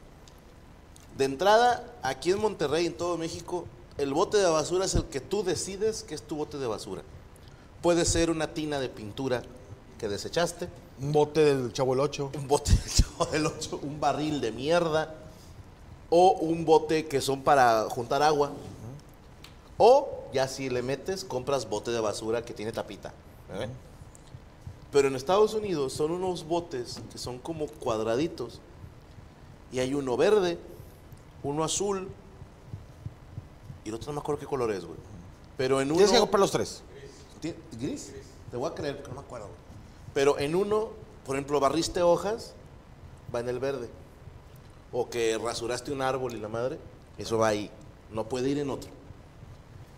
De 1.17 1.25
entrada, 1.25 1.83
aquí 2.01 2.31
en 2.31 2.39
Monterrey, 2.39 2.85
en 2.85 2.93
todo 2.93 3.17
México, 3.17 3.65
el 3.97 4.13
bote 4.13 4.37
de 4.37 4.45
basura 4.45 4.85
es 4.85 4.95
el 4.95 5.03
que 5.05 5.19
tú 5.19 5.43
decides 5.43 6.03
que 6.03 6.15
es 6.15 6.21
tu 6.21 6.37
bote 6.37 6.57
de 6.57 6.67
basura. 6.67 7.01
Puede 7.81 8.05
ser 8.05 8.29
una 8.29 8.53
tina 8.53 8.79
de 8.79 8.87
pintura 8.87 9.43
que 9.99 10.07
desechaste, 10.07 10.69
Un 11.01 11.11
bote 11.11 11.43
del 11.43 11.73
Chavo 11.73 11.95
el 11.95 11.99
Ocho. 11.99 12.31
un 12.33 12.47
bote 12.47 12.71
del 12.71 12.89
Chavo 12.95 13.25
del 13.25 13.45
Ocho, 13.45 13.77
un 13.83 13.99
barril 13.99 14.39
de 14.39 14.53
mierda, 14.53 15.13
o 16.09 16.31
un 16.31 16.63
bote 16.63 17.07
que 17.07 17.19
son 17.19 17.41
para 17.41 17.89
juntar 17.89 18.23
agua. 18.23 18.51
O 19.77 20.23
ya 20.33 20.47
si 20.47 20.69
le 20.69 20.81
metes, 20.81 21.25
compras 21.25 21.67
bote 21.69 21.91
de 21.91 21.99
basura 21.99 22.45
que 22.45 22.53
tiene 22.53 22.71
tapita. 22.71 23.09
¿eh? 23.53 23.67
Pero 24.91 25.07
en 25.07 25.15
Estados 25.15 25.53
Unidos 25.53 25.93
son 25.93 26.11
unos 26.11 26.45
botes 26.47 27.01
que 27.11 27.17
son 27.17 27.39
como 27.39 27.67
cuadraditos. 27.67 28.61
Y 29.71 29.79
hay 29.79 29.93
uno 29.93 30.15
verde, 30.15 30.57
uno 31.43 31.63
azul, 31.63 32.07
y 33.83 33.89
el 33.89 33.95
otro 33.95 34.07
no 34.07 34.13
me 34.13 34.19
acuerdo 34.21 34.39
qué 34.39 34.45
color 34.45 34.71
es, 34.71 34.85
güey. 34.85 34.97
Pero 35.57 35.81
en 35.81 35.87
uno... 35.89 35.97
Tienes 35.97 36.13
que 36.13 36.19
comprar 36.19 36.39
los 36.39 36.51
tres. 36.51 36.83
¿Ti- 37.41 37.53
¿Gris? 37.79 38.13
Te 38.51 38.57
voy 38.57 38.69
a 38.71 38.73
creer, 38.73 39.01
que 39.01 39.09
no 39.09 39.15
me 39.15 39.21
acuerdo. 39.21 39.49
Pero 40.13 40.39
en 40.39 40.55
uno, 40.55 40.89
por 41.25 41.35
ejemplo, 41.35 41.59
barriste 41.59 42.01
hojas, 42.01 42.53
va 43.33 43.41
en 43.41 43.49
el 43.49 43.59
verde. 43.59 43.89
O 44.93 45.09
que 45.09 45.37
rasuraste 45.37 45.91
un 45.91 46.01
árbol 46.01 46.33
y 46.33 46.39
la 46.39 46.47
madre, 46.47 46.79
eso 47.17 47.37
va 47.37 47.49
ahí. 47.49 47.69
No 48.11 48.23
puede 48.29 48.49
ir 48.49 48.57
en 48.59 48.69
otro. 48.69 48.89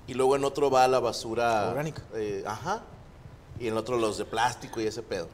Y 0.08 0.16
luego 0.16 0.36
en 0.36 0.44
otro 0.46 0.72
va 0.72 0.88
la 0.88 1.00
basura. 1.00 1.70
Orgánica. 1.70 2.02
eh, 2.16 2.44
ajá. 2.48 2.82
Y 3.60 3.68
en 3.68 3.78
otro 3.78 3.98
los 3.98 4.18
de 4.18 4.26
plástico 4.26 4.80
y 4.80 4.88
ese 4.88 5.04
pedo. 5.04 5.28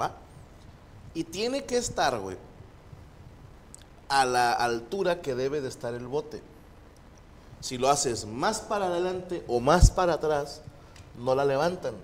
¿Va? 0.00 0.12
Y 1.14 1.24
tiene 1.24 1.64
que 1.64 1.76
estar, 1.76 2.18
güey, 2.18 2.36
a 4.08 4.24
la 4.24 4.52
altura 4.52 5.20
que 5.20 5.34
debe 5.34 5.60
de 5.60 5.68
estar 5.68 5.94
el 5.94 6.06
bote. 6.06 6.42
Si 7.60 7.78
lo 7.78 7.90
haces 7.90 8.26
más 8.26 8.60
para 8.60 8.86
adelante 8.86 9.44
o 9.46 9.60
más 9.60 9.90
para 9.90 10.14
atrás, 10.14 10.62
no 11.18 11.34
la 11.34 11.44
levantan. 11.44 11.94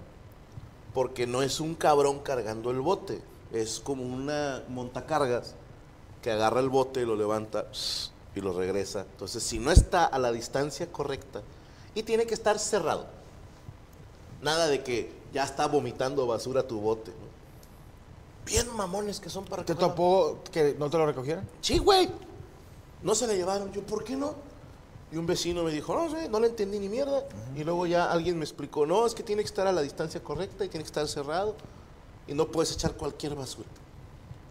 Porque 0.94 1.26
no 1.26 1.42
es 1.42 1.60
un 1.60 1.74
cabrón 1.74 2.20
cargando 2.20 2.70
el 2.70 2.80
bote. 2.80 3.20
Es 3.52 3.80
como 3.80 4.02
una 4.02 4.62
montacargas 4.68 5.54
que 6.22 6.30
agarra 6.30 6.60
el 6.60 6.68
bote 6.68 7.02
y 7.02 7.06
lo 7.06 7.16
levanta 7.16 7.66
y 8.34 8.40
lo 8.40 8.52
regresa. 8.52 9.06
Entonces, 9.12 9.42
si 9.42 9.58
no 9.58 9.70
está 9.70 10.04
a 10.04 10.18
la 10.18 10.32
distancia 10.32 10.90
correcta, 10.90 11.42
y 11.94 12.04
tiene 12.04 12.26
que 12.26 12.34
estar 12.34 12.58
cerrado. 12.60 13.06
Nada 14.40 14.68
de 14.68 14.84
que 14.84 15.12
ya 15.32 15.44
está 15.44 15.66
vomitando 15.66 16.26
basura 16.26 16.66
tu 16.66 16.80
bote. 16.80 17.10
¿no? 17.10 17.28
Bien 18.46 18.66
mamones 18.76 19.20
que 19.20 19.28
son 19.30 19.44
para 19.44 19.64
¿Te 19.64 19.74
recoger- 19.74 19.78
topó 19.78 20.38
que 20.50 20.74
no 20.78 20.88
te 20.88 20.96
lo 20.98 21.06
recogieran? 21.06 21.48
Sí, 21.60 21.78
güey. 21.78 22.08
No 23.02 23.14
se 23.14 23.26
le 23.26 23.36
llevaron. 23.36 23.70
Yo, 23.72 23.82
¿por 23.82 24.04
qué 24.04 24.16
no? 24.16 24.34
Y 25.12 25.16
un 25.16 25.26
vecino 25.26 25.62
me 25.62 25.70
dijo, 25.70 25.94
no 25.94 26.10
sé, 26.10 26.28
no 26.28 26.38
le 26.40 26.48
entendí 26.48 26.78
ni 26.78 26.88
mierda. 26.88 27.24
Y 27.56 27.64
luego 27.64 27.86
ya 27.86 28.10
alguien 28.10 28.38
me 28.38 28.44
explicó, 28.44 28.84
no, 28.86 29.06
es 29.06 29.14
que 29.14 29.22
tiene 29.22 29.42
que 29.42 29.46
estar 29.46 29.66
a 29.66 29.72
la 29.72 29.80
distancia 29.82 30.22
correcta 30.22 30.64
y 30.64 30.68
tiene 30.68 30.82
que 30.84 30.88
estar 30.88 31.06
cerrado. 31.08 31.54
Y 32.26 32.34
no 32.34 32.48
puedes 32.48 32.72
echar 32.72 32.92
cualquier 32.94 33.34
basura. 33.34 33.68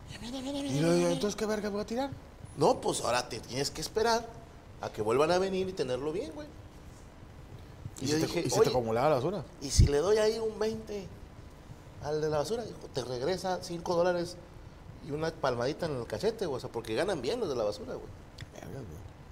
Y 0.10 0.80
yo, 0.80 0.88
yo, 0.98 1.10
entonces, 1.10 1.36
¿qué 1.36 1.46
verga 1.46 1.70
voy 1.70 1.82
a 1.82 1.86
tirar? 1.86 2.10
No, 2.58 2.80
pues 2.82 3.02
ahora 3.02 3.28
te 3.30 3.40
tienes 3.40 3.70
que 3.70 3.82
esperar 3.82 4.28
a 4.82 4.90
que 4.92 5.02
vuelvan 5.02 5.30
a 5.32 5.38
venir 5.38 5.68
y 5.70 5.74
tenerlo 5.74 6.12
bien, 6.12 6.32
güey. 6.34 6.48
Y, 8.02 8.06
Y 8.06 8.08
se, 8.08 8.14
yo 8.14 8.20
te, 8.20 8.28
dije, 8.28 8.40
y 8.46 8.50
se 8.50 8.56
te 8.56 8.62
"Oye, 8.62 8.70
acumulaba 8.70 9.10
la 9.10 9.16
basura. 9.16 9.44
¿Y 9.62 9.70
si 9.72 9.88
le 9.88 9.98
doy 10.00 10.18
ahí 10.18 10.38
un 10.40 10.58
20 10.60 11.08
al 12.04 12.22
de 12.22 12.30
la 12.30 12.38
basura? 12.40 12.64
Te 12.94 13.04
regresa 13.04 13.60
5 13.62 13.96
dólares 13.96 14.36
y 15.08 15.12
una 15.12 15.32
palmadita 15.32 15.86
en 15.88 15.96
el 15.98 16.06
cachete, 16.06 16.46
güey. 16.46 16.58
O 16.58 16.60
sea, 16.60 16.72
porque 16.72 16.94
ganan 16.96 17.22
bien 17.22 17.40
los 17.40 17.50
de 17.50 17.56
la 17.56 17.64
basura, 17.64 17.94
güey. 17.96 18.08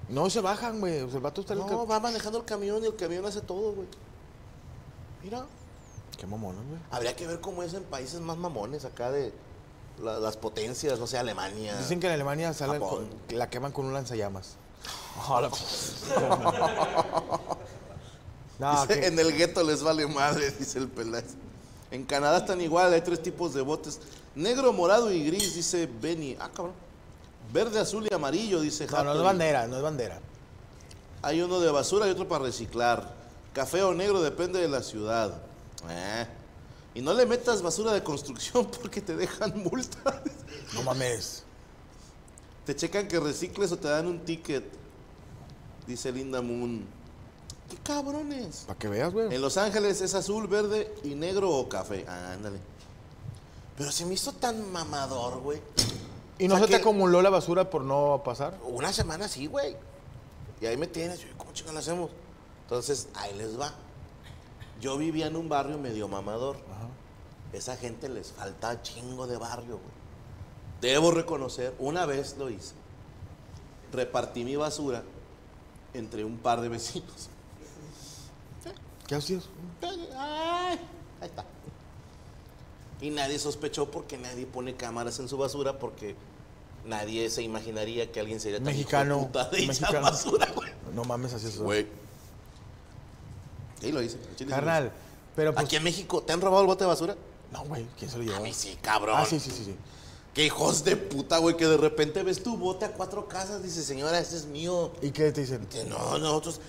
No 0.10 0.30
se 0.30 0.42
bajan, 0.42 0.80
güey. 0.80 1.02
O 1.02 1.08
sea, 1.08 1.18
el 1.18 1.24
vato 1.24 1.42
está 1.42 1.54
el 1.54 1.60
No, 1.60 1.88
va 1.88 2.00
manejando 2.00 2.38
el 2.40 2.46
camión 2.46 2.84
y 2.84 2.88
el 2.88 2.96
camión 2.96 3.26
hace 3.26 3.42
todo, 3.42 3.74
güey. 3.74 3.88
Mira, 5.24 5.46
Qué 6.18 6.26
mamón, 6.28 6.56
güey. 6.56 6.80
habría 6.92 7.16
que 7.16 7.28
ver 7.28 7.42
cómo 7.42 7.64
es 7.64 7.74
en 7.74 7.84
países 7.84 8.20
más 8.22 8.38
mamones 8.38 8.86
acá 8.86 9.12
de 9.12 9.34
la- 10.02 10.20
las 10.20 10.38
potencias, 10.38 11.00
no 11.00 11.08
sé, 11.08 11.18
Alemania. 11.18 11.76
Dicen 11.78 12.00
que 12.00 12.08
en 12.08 12.14
Alemania 12.14 12.54
salen 12.54 12.82
Japón. 12.82 13.10
con- 13.28 13.38
la 13.38 13.50
queman 13.50 13.72
con 13.72 13.86
un 13.86 13.94
lanzallamas. 13.94 14.56
no, 18.60 18.82
Dice, 18.88 19.00
que- 19.00 19.08
En 19.08 19.20
el 19.20 19.36
gueto 19.36 19.64
les 19.64 19.82
vale 19.84 20.08
madre, 20.08 20.52
dice 20.60 20.80
el 20.80 20.88
Peláez. 20.88 21.36
En 21.92 22.04
Canadá 22.06 22.38
están 22.40 22.62
igual, 22.62 22.94
hay 22.94 23.02
tres 23.02 23.22
tipos 23.22 23.54
de 23.54 23.62
botes. 23.62 24.00
Negro, 24.36 24.74
morado 24.74 25.12
y 25.12 25.24
gris, 25.26 25.56
dice 25.56 25.88
Benny. 26.02 26.36
Ah, 26.40 26.50
cabrón. 26.54 26.74
Verde, 27.54 27.80
azul 27.80 28.08
y 28.10 28.14
amarillo, 28.14 28.60
dice 28.60 28.88
no, 28.88 29.04
no 29.04 29.14
es 29.16 29.22
bandera, 29.22 29.68
no 29.68 29.78
es 29.78 29.84
bandera. 29.84 30.20
Hay 31.22 31.42
uno 31.42 31.60
de 31.60 31.72
basura 31.72 32.08
y 32.08 32.10
otro 32.12 32.28
para 32.28 32.44
reciclar. 32.44 33.14
Café 33.54 33.82
o 33.84 33.94
negro 33.94 34.22
depende 34.22 34.60
de 34.60 34.68
la 34.68 34.82
ciudad. 34.84 35.42
Eh. 35.90 36.28
Y 36.96 37.02
no 37.02 37.14
le 37.14 37.26
metas 37.26 37.62
basura 37.62 37.94
de 37.94 38.04
construcción 38.04 38.66
porque 38.82 39.00
te 39.02 39.16
dejan 39.16 39.54
multa. 39.64 40.22
No 40.74 40.84
mames. 40.84 41.44
Te 42.66 42.76
checan 42.76 43.08
que 43.08 43.20
recicles 43.20 43.72
o 43.72 43.78
te 43.78 43.88
dan 43.88 44.08
un 44.08 44.20
ticket. 44.20 44.66
Dice 45.88 46.12
Linda 46.12 46.42
Moon. 46.42 46.86
¿Qué 47.70 47.78
cabrones? 47.78 48.66
Para 48.68 48.78
que 48.78 48.88
veas, 48.88 49.12
güey. 49.14 49.34
En 49.34 49.42
Los 49.42 49.58
Ángeles 49.58 50.02
es 50.02 50.14
azul, 50.14 50.48
verde 50.48 50.94
y 51.04 51.16
negro 51.16 51.50
o 51.52 51.68
café. 51.68 52.06
Ah, 52.08 52.34
ándale. 52.34 52.60
Pero 53.78 53.92
se 53.92 54.06
me 54.06 54.14
hizo 54.14 54.32
tan 54.34 54.72
mamador, 54.72 55.40
güey. 55.42 55.62
¿Y 56.38 56.48
no 56.48 56.56
o 56.56 56.58
sea 56.58 56.68
se 56.68 56.72
te 56.74 56.78
que- 56.78 56.82
acumuló 56.84 57.22
la 57.22 57.30
basura 57.30 57.70
por 57.70 57.82
no 57.84 58.22
pasar? 58.24 58.58
Una 58.68 58.94
semana 58.94 59.28
sí, 59.28 59.48
güey. 59.48 59.76
Y 60.62 60.66
ahí 60.66 60.78
me 60.78 60.88
tienes. 60.88 61.20
Yo, 61.20 61.28
¿Cómo 61.38 61.52
chingados 61.54 61.74
lo 61.76 61.80
hacemos? 61.80 62.12
Entonces, 62.64 63.08
ahí 63.16 63.34
les 63.36 63.60
va. 63.60 63.74
Yo 64.80 64.98
vivía 64.98 65.28
en 65.28 65.36
un 65.36 65.50
barrio 65.50 65.78
medio 65.78 66.08
mamador. 66.08 66.58
Esa 67.54 67.78
gente 67.78 68.10
les 68.10 68.32
falta 68.34 68.82
chingo 68.82 69.28
de 69.28 69.38
barrio, 69.38 69.78
güey. 69.78 69.96
Debo 70.82 71.12
reconocer, 71.12 71.74
una 71.80 72.06
vez 72.06 72.36
lo 72.38 72.50
hice. 72.50 72.74
Repartí 73.94 74.44
mi 74.44 74.56
basura 74.58 75.04
entre 75.94 76.26
un 76.26 76.38
par 76.38 76.60
de 76.62 76.70
vecinos. 76.70 77.30
¿Qué 79.08 79.16
hacías? 79.16 79.44
Ay, 80.18 80.80
ahí 81.22 81.28
está. 81.28 81.46
Y 83.02 83.10
nadie 83.10 83.38
sospechó 83.40 83.92
porque 83.92 84.18
nadie 84.18 84.46
pone 84.46 84.76
cámaras 84.76 85.20
en 85.20 85.28
su 85.28 85.38
basura 85.38 85.78
porque 85.78 86.16
nadie 86.86 87.30
se 87.30 87.44
imaginaría 87.44 88.12
que 88.12 88.20
alguien 88.20 88.40
sería 88.40 88.58
tan 88.58 88.66
Mexicano, 88.68 89.20
puta 89.20 89.50
de 89.50 89.58
echar 89.60 89.68
mexicano. 89.68 90.02
basura, 90.02 90.48
güey. 90.56 90.72
No 90.94 91.04
mames, 91.04 91.34
así 91.34 91.48
es. 91.48 91.58
Güey. 91.58 91.88
Sí, 93.82 93.92
lo 93.92 94.02
hice. 94.02 94.18
Carnal, 94.48 94.92
pero 95.36 95.54
pues... 95.54 95.66
Aquí 95.66 95.76
en 95.76 95.84
México, 95.84 96.24
¿te 96.24 96.34
han 96.34 96.42
robado 96.42 96.62
el 96.62 96.68
bote 96.68 96.86
de 96.86 96.88
basura? 96.88 97.16
No, 97.52 97.64
güey, 97.66 97.86
¿quién 98.00 98.10
se 98.10 98.18
lo 98.18 98.24
llevó? 98.24 98.38
A 98.38 98.40
mí 98.40 98.54
sí, 98.54 98.78
cabrón. 98.82 99.16
Ah, 99.20 99.26
sí, 99.26 99.40
sí, 99.40 99.52
sí, 99.52 99.66
sí. 99.66 99.76
Qué 100.34 100.46
hijos 100.46 100.84
de 100.84 100.98
puta, 100.98 101.38
güey, 101.38 101.56
que 101.56 101.66
de 101.66 101.78
repente 101.78 102.24
ves 102.24 102.44
tu 102.44 102.58
bote 102.58 102.86
a 102.86 102.92
cuatro 102.92 103.28
casas, 103.28 103.62
dice, 103.64 103.84
señora, 103.84 104.20
este 104.20 104.36
es 104.38 104.46
mío. 104.46 104.92
¿Y 105.02 105.12
qué 105.12 105.32
te 105.32 105.42
dicen? 105.42 105.66
Que 105.68 105.84
no, 105.86 106.18
nosotros. 106.18 106.60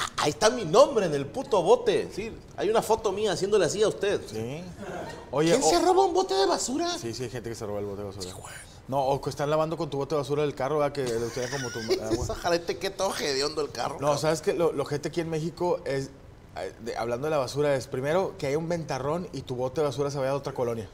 Ah, 0.00 0.10
Ahí 0.22 0.30
está 0.30 0.50
mi 0.50 0.64
nombre 0.64 1.06
en 1.06 1.14
el 1.14 1.26
puto 1.26 1.62
bote. 1.62 2.08
Sí, 2.14 2.32
hay 2.56 2.68
una 2.70 2.82
foto 2.82 3.12
mía 3.12 3.32
haciéndole 3.32 3.64
así 3.66 3.82
a 3.82 3.88
usted. 3.88 4.20
Sí. 4.26 4.62
Oye, 5.30 5.50
¿Quién 5.50 5.62
o- 5.62 5.68
se 5.68 5.78
roba 5.80 6.04
un 6.04 6.14
bote 6.14 6.34
de 6.34 6.46
basura? 6.46 6.96
Sí, 6.98 7.12
sí, 7.14 7.24
hay 7.24 7.30
gente 7.30 7.48
que 7.50 7.54
se 7.56 7.66
roba 7.66 7.80
el 7.80 7.86
bote 7.86 8.02
de 8.02 8.06
basura. 8.08 8.34
No, 8.88 9.04
o 9.06 9.20
que 9.20 9.30
están 9.30 9.48
lavando 9.50 9.76
con 9.76 9.88
tu 9.88 9.98
bote 9.98 10.14
de 10.14 10.20
basura 10.20 10.42
del 10.42 10.54
carro, 10.54 10.78
¿verdad? 10.78 10.92
Que 10.92 11.04
lo 11.04 11.26
tiene 11.28 11.48
como 11.50 11.70
tu. 11.70 11.78
Esa 12.22 12.34
jarete 12.34 12.78
que 12.78 12.90
todo 12.90 13.14
hediondo 13.16 13.62
el 13.62 13.70
carro. 13.70 13.98
No, 14.00 14.16
¿sabes 14.18 14.40
qué? 14.42 14.52
Lo, 14.54 14.72
lo 14.72 14.84
gente 14.84 15.08
aquí 15.08 15.20
en 15.20 15.30
México 15.30 15.80
es, 15.84 16.10
de- 16.84 16.96
hablando 16.96 17.26
de 17.26 17.30
la 17.30 17.38
basura, 17.38 17.74
es 17.76 17.86
primero 17.86 18.34
que 18.38 18.46
hay 18.48 18.56
un 18.56 18.68
ventarrón 18.68 19.28
y 19.32 19.42
tu 19.42 19.54
bote 19.54 19.80
de 19.80 19.86
basura 19.86 20.10
se 20.10 20.18
vaya 20.18 20.32
a 20.32 20.34
otra 20.34 20.52
colonia. 20.54 20.88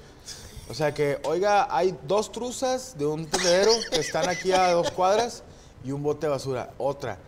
O 0.68 0.74
sea 0.74 0.92
que, 0.92 1.20
oiga, 1.24 1.68
hay 1.74 1.96
dos 2.06 2.32
truzas 2.32 2.98
de 2.98 3.06
un 3.06 3.26
tendedero 3.26 3.70
que 3.90 4.00
están 4.00 4.28
aquí 4.28 4.52
a 4.52 4.72
dos 4.72 4.90
cuadras 4.90 5.42
y 5.84 5.92
un 5.92 6.02
bote 6.02 6.26
de 6.26 6.30
basura. 6.32 6.72
Otra, 6.76 7.18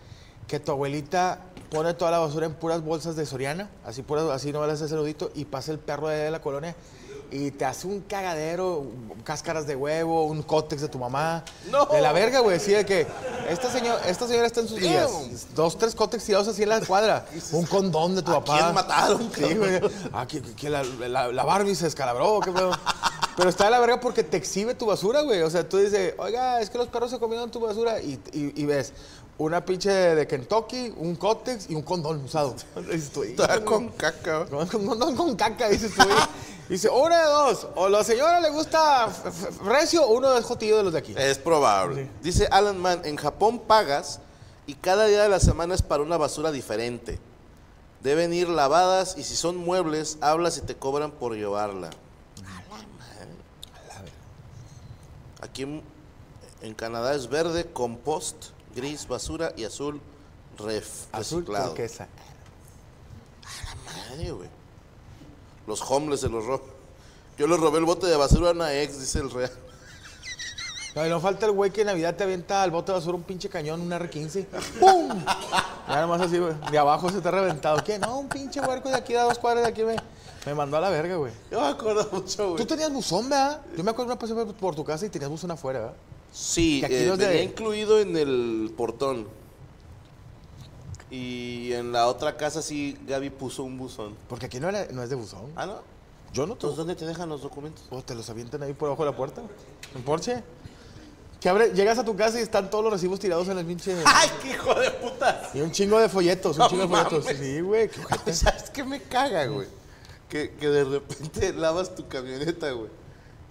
que 0.49 0.59
tu 0.61 0.73
abuelita 0.73 1.47
pone 1.71 1.95
toda 1.95 2.11
la 2.11 2.19
basura 2.19 2.47
en 2.47 2.55
puras 2.55 2.83
bolsas 2.83 3.17
de 3.17 3.27
Soriana, 3.27 3.71
así, 3.85 4.03
puras, 4.03 4.25
así 4.31 4.53
no 4.53 4.67
le 4.67 4.73
hace 4.73 4.87
nudito, 4.95 5.31
y 5.35 5.45
pasa 5.45 5.73
el 5.73 5.79
perro 5.79 6.09
de 6.09 6.31
la 6.31 6.41
colonia 6.41 6.75
y 7.31 7.51
te 7.51 7.67
hace 7.67 7.87
un 7.87 8.01
cagadero, 8.01 8.87
cáscaras 9.23 9.67
de 9.67 9.77
huevo, 9.77 10.25
un 10.25 10.43
cótex 10.43 10.81
de 10.81 10.89
tu 10.89 10.99
mamá. 10.99 11.45
No. 11.71 11.85
De 11.85 12.01
la 12.01 12.13
verga, 12.13 12.41
güey. 12.41 12.57
Así 12.57 12.71
de 12.73 12.87
que 12.87 13.07
esta, 13.51 13.71
señor, 13.71 14.01
esta 14.07 14.27
señora 14.27 14.47
está 14.47 14.61
en 14.61 14.69
sus 14.69 14.81
días. 14.81 15.11
Dos, 15.55 15.77
tres 15.77 15.95
cótex 15.95 16.25
tirados 16.25 16.49
así 16.49 16.63
en 16.63 16.71
la 16.71 16.81
cuadra. 16.81 17.27
Un 17.53 17.67
condón 17.67 18.15
de 18.15 18.23
tu 18.23 18.31
¿A 18.31 18.43
papá. 18.43 18.59
quién 18.63 18.75
mataron, 18.75 19.31
Sí, 19.37 19.55
güey. 19.57 19.79
Ah, 20.15 20.27
que, 20.27 20.41
que- 20.41 20.55
que 20.55 20.71
la, 20.71 20.83
la- 20.83 21.31
la 21.31 21.45
Barbie 21.45 21.75
se 21.75 21.87
escalabró, 21.89 22.41
qué 22.41 22.51
pedo. 22.51 22.71
Pero 23.37 23.51
está 23.51 23.67
de 23.67 23.73
la 23.73 23.79
verga 23.81 24.01
porque 24.01 24.25
te 24.25 24.39
exhibe 24.39 24.75
tu 24.75 24.87
basura, 24.87 25.21
güey. 25.21 25.43
O 25.43 25.51
sea, 25.51 25.69
tú 25.69 25.77
dices, 25.77 26.15
oiga, 26.17 26.63
es 26.63 26.71
que 26.71 26.79
los 26.79 26.89
perros 26.89 27.11
se 27.11 27.19
comieron 27.19 27.51
tu 27.51 27.61
basura. 27.61 28.01
Y, 28.01 28.19
y- 28.33 28.53
y 28.57 28.65
ves 28.65 28.95
una 29.39 29.65
pinche 29.65 29.91
de 29.91 30.27
Kentucky, 30.27 30.93
un 30.97 31.15
cótex 31.17 31.71
y 31.71 31.75
un 31.75 31.83
condón 31.83 32.25
usado. 32.25 32.55
"Híjole, 32.93 33.65
con 33.65 33.89
caca. 33.91 34.47
con, 34.47 34.67
con, 34.67 34.99
con- 34.99 35.17
con 35.17 35.37
caca, 35.37 35.69
dices 35.69 35.93
tú. 35.95 36.03
Dice, 36.69 36.91
una 36.91 37.19
de 37.21 37.25
dos. 37.25 37.67
O 37.77 37.89
la 37.89 38.05
señora 38.05 38.41
le 38.41 38.51
gusta 38.51 39.09
recio 39.65 40.03
o 40.07 40.13
uno 40.15 40.37
es 40.37 40.45
jotillo 40.45 40.77
de 40.77 40.83
los 40.83 40.93
de 40.93 40.99
aquí. 40.99 41.15
Es 41.17 41.39
probable. 41.39 42.11
Dice 42.23 42.47
Alan 42.51 42.77
Mann, 42.79 43.01
en 43.07 43.17
Japón 43.17 43.59
pagas 43.61 44.21
y 44.67 44.75
cada 44.75 45.07
día 45.07 45.23
de 45.23 45.31
la 45.31 45.41
semana 45.41 45.75
es 45.75 45.81
para 45.81 46.03
una 46.03 46.19
basura 46.19 46.53
diferente. 46.53 47.19
Deben 48.03 48.35
ir 48.35 48.51
lavadas 48.51 49.15
y 49.17 49.23
si 49.23 49.35
son 49.35 49.57
muebles, 49.57 50.19
hablas 50.21 50.59
y 50.59 50.61
te 50.61 50.77
cobran 50.77 51.11
por 51.11 51.35
llevarla. 51.37 51.89
Aquí 55.41 55.63
en, 55.63 55.83
en 56.61 56.75
Canadá 56.75 57.15
es 57.15 57.29
verde, 57.31 57.65
compost, 57.73 58.49
gris, 58.81 59.07
basura 59.09 59.53
y 59.57 59.65
azul, 59.65 60.01
ref, 60.59 61.07
Azul 61.13 61.41
reciclado. 61.41 61.69
turquesa. 61.69 62.07
Madre, 63.87 64.31
güey. 64.33 64.49
Los 65.67 65.83
homeless 65.83 66.21
se 66.21 66.29
los 66.29 66.45
roban. 66.45 66.67
Yo 67.37 67.47
le 67.47 67.57
robé 67.57 67.79
el 67.79 67.85
bote 67.85 68.07
de 68.07 68.17
basura 68.17 68.49
a 68.49 68.53
una 68.53 68.73
ex, 68.75 68.99
dice 68.99 69.19
el 69.21 69.31
real. 69.31 69.53
No, 70.95 71.07
y 71.07 71.11
no 71.11 71.21
falta 71.21 71.47
el 71.47 71.53
güey 71.53 71.71
que 71.71 71.83
en 71.83 71.89
Navidad 71.89 72.17
te 72.17 72.25
avienta 72.25 72.63
al 72.63 72.71
bote 72.71 72.91
de 72.93 72.99
basura 72.99 73.17
un 73.17 73.23
pinche 73.23 73.49
cañón, 73.49 73.81
un 73.81 73.91
R15. 73.91 74.47
¡Pum! 74.81 75.25
Ya 75.89 76.01
nomás 76.01 76.21
así, 76.23 76.39
güey. 76.39 76.55
De 76.71 76.79
abajo 76.79 77.11
se 77.11 77.21
te 77.21 77.29
ha 77.29 77.31
reventado. 77.31 77.83
¿Qué? 77.85 77.99
No, 77.99 78.19
un 78.19 78.29
pinche 78.29 78.61
huerco 78.61 78.89
de 78.89 78.97
aquí 78.97 79.15
a 79.15 79.23
dos 79.25 79.39
cuadras 79.39 79.65
de 79.65 79.71
aquí 79.71 79.85
me, 79.85 79.97
me 80.47 80.55
mandó 80.55 80.77
a 80.79 80.81
la 80.81 80.91
verga, 80.91 81.17
güey. 81.17 81.33
Yo 81.51 81.61
me 81.61 81.69
acuerdo 81.69 82.09
mucho, 82.11 82.45
güey. 82.53 82.57
Tú 82.57 82.67
tenías 82.67 82.91
buzón, 82.93 83.29
¿verdad? 83.29 83.61
Yo 83.77 83.85
me 83.85 83.91
acuerdo 83.91 84.13
una 84.13 84.19
pasé 84.19 84.35
por- 84.35 84.55
por 84.55 84.75
tu 84.75 84.85
casa 84.85 85.07
y 85.07 85.09
tenías 85.11 85.31
buzón 85.31 85.51
afuera, 85.51 85.79
¿verdad? 85.81 85.95
Sí, 86.33 86.83
aquí 86.85 86.95
eh, 86.95 87.17
de- 87.17 87.43
incluido 87.45 88.01
en 88.01 88.17
el 88.17 88.73
portón. 88.77 89.27
Y 91.11 91.73
en 91.73 91.91
la 91.93 92.07
otra 92.07 92.37
casa 92.37 92.61
sí 92.61 92.99
Gaby 93.07 93.31
puso 93.31 93.65
un 93.65 93.79
buzón. 93.79 94.15
Porque 94.29 94.47
aquí 94.47 94.61
no, 94.61 94.69
era- 94.69 94.87
no 94.93 95.03
es 95.03 95.09
de 95.11 95.17
buzón. 95.17 95.51
Ah, 95.57 95.67
¿no? 95.67 95.81
Yo 96.33 96.47
no 96.47 96.53
Entonces, 96.53 96.77
te... 96.77 96.79
¿dónde 96.81 96.95
te 96.97 97.07
dejan 97.07 97.29
los 97.31 97.41
documentos? 97.41 97.85
O 97.91 98.03
te 98.03 98.15
los 98.15 98.29
avientan 98.29 98.63
ahí 98.63 98.75
por 98.75 98.89
abajo 98.89 99.05
de 99.05 99.11
la 99.11 99.17
puerta. 99.17 99.43
En 99.95 100.03
Porsche. 100.03 100.43
Que 101.41 101.49
abre, 101.49 101.73
llegas 101.73 101.99
a 101.99 102.05
tu 102.05 102.15
casa 102.17 102.39
y 102.39 102.43
están 102.43 102.69
todos 102.69 102.85
los 102.85 102.93
recibos 102.93 103.19
tirados 103.21 103.49
en 103.49 103.57
el 103.59 103.65
pinche... 103.65 103.97
¡Ay, 104.05 104.29
qué 104.43 104.51
hijo 104.51 104.75
de 104.75 104.91
puta! 104.91 105.51
Y 105.55 105.61
un 105.61 105.71
chingo 105.73 105.99
de 105.99 106.09
folletos, 106.09 106.57
un 106.57 106.63
No 106.65 106.69
chingo 106.69 106.83
de 106.83 106.89
folletos. 106.89 107.25
Sí, 107.39 107.61
güey. 107.61 107.89
qué. 108.25 108.33
¿Sabes 108.35 108.69
qué 108.71 108.85
me 108.85 109.01
caga, 109.03 109.47
güey? 109.47 109.69
Que, 110.29 110.51
que 110.51 110.69
de 110.69 110.85
repente 110.85 111.53
lavas 111.57 111.95
tu 111.95 112.07
camioneta, 112.07 112.71
güey. 112.73 112.91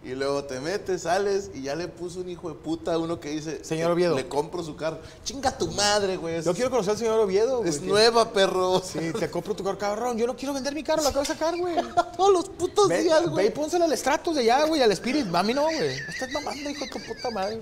Y 0.04 0.16
luego 0.16 0.44
te 0.46 0.60
metes, 0.62 1.02
sales 1.02 1.52
y 1.54 1.64
ya 1.64 1.76
le 1.76 1.88
puso 1.90 2.22
un 2.22 2.30
hijo 2.30 2.48
de 2.48 2.56
puta 2.56 2.94
a 2.94 2.98
uno 2.98 3.20
que 3.20 3.30
dice... 3.30 3.64
Señor 3.66 3.92
Oviedo. 3.92 4.16
Le 4.16 4.28
compro 4.30 4.64
su 4.64 4.76
carro. 4.76 5.00
¡Chinga 5.26 5.58
tu 5.58 5.70
madre, 5.72 6.16
güey! 6.16 6.42
Yo 6.44 6.54
quiero 6.54 6.70
conocer 6.70 6.92
al 6.92 6.98
señor 6.98 7.20
Oviedo, 7.20 7.58
güey. 7.58 7.70
es 7.70 7.82
nueva, 7.82 8.32
perro. 8.32 8.80
Sí, 8.82 9.12
te 9.20 9.30
compro 9.30 9.54
tu 9.56 9.64
carro, 9.66 9.78
cabrón. 9.78 10.18
Yo 10.18 10.26
no 10.26 10.36
quiero 10.36 10.54
vender 10.54 10.74
mi 10.74 10.84
carro, 10.84 11.02
lo 11.02 11.10
acabo 11.10 11.24
de 11.24 11.28
sacar, 11.28 11.58
güey. 11.58 11.76
Todos 12.16 12.32
los 12.32 12.48
putos 12.50 12.88
Ve, 12.88 13.04
días, 13.04 13.22
ve 13.24 13.28
y 13.28 13.32
güey. 13.32 13.54
pónselo 13.54 13.84
al 13.84 13.98
Stratus 13.98 14.36
de 14.36 14.42
allá, 14.44 14.66
güey, 14.66 14.82
al 14.82 14.92
Spirit. 14.94 15.28
A 15.34 15.44
mí 15.44 15.54
no, 15.54 15.64
güey. 15.64 15.78
Estás 16.08 16.32
mamando, 16.32 16.70
hijo 16.70 16.86
de 16.86 16.92
tu 16.92 17.00
puta 17.06 17.30
madre. 17.32 17.62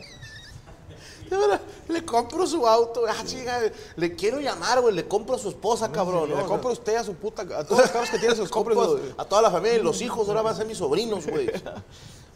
Le 1.88 2.06
compro 2.06 2.46
su 2.46 2.68
auto. 2.68 3.02
Ah, 3.10 3.24
chinga, 3.26 3.60
le 3.96 4.16
quiero 4.16 4.40
llamar, 4.40 4.82
güey. 4.82 4.94
Le 4.94 5.08
compro 5.08 5.36
a 5.36 5.40
su 5.40 5.50
esposa, 5.50 5.92
cabrón. 5.92 6.30
Le 6.30 6.44
compro 6.46 6.70
a 6.70 6.74
usted 6.74 6.96
a 6.98 7.04
su 7.04 7.16
puta. 7.16 7.42
A 7.42 7.64
todos 7.66 7.82
los 7.82 7.90
carros 7.92 8.10
que 8.12 8.20
tiene, 8.20 8.36
se 8.36 8.42
los 8.42 8.52
compro. 8.52 8.76
Los- 8.76 9.00
a 9.18 9.26
toda 9.26 9.42
la 9.42 9.50
familia 9.50 9.80
y 9.80 9.82
los 9.82 10.00
hijos. 10.02 10.28
Ahora 10.28 10.44
van 10.44 10.54
a 10.54 10.58
ser 10.58 10.68
mis 10.68 10.78
sobrinos, 10.78 11.26
güey. 11.26 11.50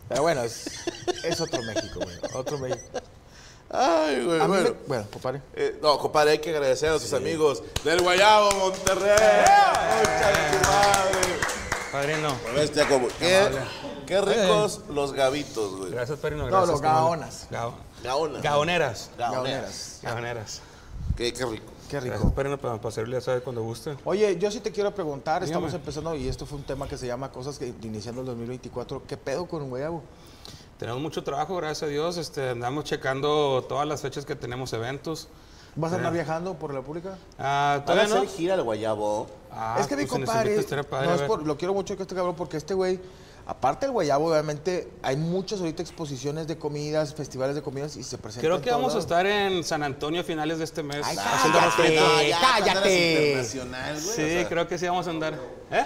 Pero 0.09 0.21
bueno, 0.23 0.43
es, 0.43 0.65
es 1.23 1.39
otro 1.39 1.61
México, 1.63 1.99
güey. 2.03 2.17
Otro 2.33 2.57
México. 2.57 2.81
Ay, 3.71 4.25
güey. 4.25 4.39
A 4.41 4.43
mí 4.47 4.49
Bueno, 4.49 4.69
me- 4.71 4.87
bueno, 4.87 5.05
compadre. 5.13 5.41
Eh, 5.55 5.77
no, 5.81 5.97
compadre, 5.99 6.31
hay 6.31 6.39
que 6.39 6.49
agradecer 6.49 6.89
a 6.89 6.97
sus 6.99 7.13
amigos 7.13 7.61
del 7.83 8.01
Guayabo, 8.01 8.51
Monterrey. 8.53 9.11
Mucha 9.11 10.27
de 10.27 10.57
tu 10.57 10.67
madre. 10.67 11.19
Padrino. 11.91 12.35
Bestia, 12.55 12.87
como- 12.87 13.07
Qué, 13.19 13.47
qué 14.07 14.21
ricos 14.21 14.81
los 14.89 15.13
gavitos, 15.13 15.75
güey. 15.77 15.91
Gracias, 15.91 16.17
Padrino. 16.19 16.43
No, 16.43 16.49
Gracias, 16.49 16.69
los 16.71 16.81
gaonas. 16.81 17.47
Gao- 17.51 17.75
Gaonas. 18.03 18.41
Gaoneras. 18.41 19.09
Gaoneras. 19.17 19.99
Gaoneras. 20.01 20.61
Qué, 21.15 21.31
qué 21.33 21.45
rico. 21.45 21.71
Qué 21.89 21.99
rico. 21.99 22.31
Padrino, 22.35 22.57
para, 22.57 22.91
servirle, 22.91 23.17
ya 23.17 23.21
sabe, 23.21 23.41
cuando 23.41 23.63
guste. 23.63 23.97
Oye, 24.05 24.37
yo 24.37 24.51
sí 24.51 24.59
te 24.59 24.71
quiero 24.71 24.93
preguntar, 24.93 25.43
estamos 25.43 25.73
empezando 25.73 26.15
y 26.15 26.27
esto 26.27 26.45
fue 26.45 26.59
un 26.59 26.63
tema 26.63 26.87
que 26.87 26.97
se 26.97 27.07
llama 27.07 27.31
Cosas 27.31 27.57
que 27.57 27.73
iniciando 27.81 28.21
el 28.21 28.27
2024. 28.27 29.03
¿Qué 29.07 29.17
pedo 29.17 29.47
con 29.47 29.63
un 29.63 29.69
guayabo? 29.69 30.03
Tenemos 30.77 31.01
mucho 31.01 31.23
trabajo, 31.23 31.55
gracias 31.57 31.83
a 31.83 31.87
Dios. 31.87 32.17
Este, 32.17 32.49
andamos 32.49 32.85
checando 32.85 33.65
todas 33.67 33.87
las 33.87 34.01
fechas 34.01 34.25
que 34.25 34.35
tenemos 34.35 34.71
eventos. 34.71 35.27
¿Vas 35.75 35.93
a 35.93 35.95
andar 35.95 36.13
viajando 36.13 36.55
por 36.55 36.73
la 36.73 36.81
pública? 36.81 37.17
Ah, 37.37 37.81
¿Van 37.85 37.97
a 37.99 38.05
todavía 38.05 38.15
no. 38.23 38.29
gira 38.29 38.53
al 38.53 38.63
Guayabo? 38.63 39.27
Ah, 39.51 39.77
es 39.79 39.87
que 39.87 39.95
mi 39.95 40.05
pues, 40.05 40.11
compadre, 40.11 40.55
no 40.55 41.13
es 41.13 41.21
por- 41.23 41.45
lo 41.45 41.57
quiero 41.57 41.73
mucho 41.73 41.95
que 41.95 42.03
este 42.03 42.15
cabrón 42.15 42.35
porque 42.35 42.57
este 42.57 42.73
güey, 42.73 42.99
aparte 43.49 43.87
del 43.87 43.93
guayabo, 43.93 44.29
obviamente, 44.29 44.91
hay 45.01 45.17
muchas 45.17 45.59
ahorita 45.59 45.81
exposiciones 45.81 46.45
de 46.45 46.57
comidas, 46.59 47.15
festivales 47.15 47.55
de 47.55 47.63
comidas 47.63 47.97
y 47.97 48.03
se 48.03 48.17
presentan. 48.19 48.47
Creo 48.47 48.61
que 48.61 48.69
vamos 48.69 48.93
a 48.93 48.99
estar 48.99 49.25
en 49.25 49.63
San 49.63 49.81
Antonio 49.81 50.21
a 50.21 50.23
finales 50.23 50.59
de 50.59 50.65
este 50.65 50.83
mes. 50.83 51.01
Ay, 51.03 51.17
haciendo 51.17 51.57
cállate. 51.59 51.81
respeto. 51.83 52.05
No, 52.07 52.21
ya, 52.23 52.39
cállate. 52.39 53.33
eras 53.33 53.49
internacional, 53.49 53.93
güey. 53.93 54.15
Sí, 54.15 54.21
o 54.21 54.27
sea, 54.27 54.47
creo 54.49 54.67
que 54.67 54.77
sí 54.77 54.85
vamos 54.87 55.07
a 55.07 55.09
andar. 55.09 55.33
¿Eh? 55.71 55.85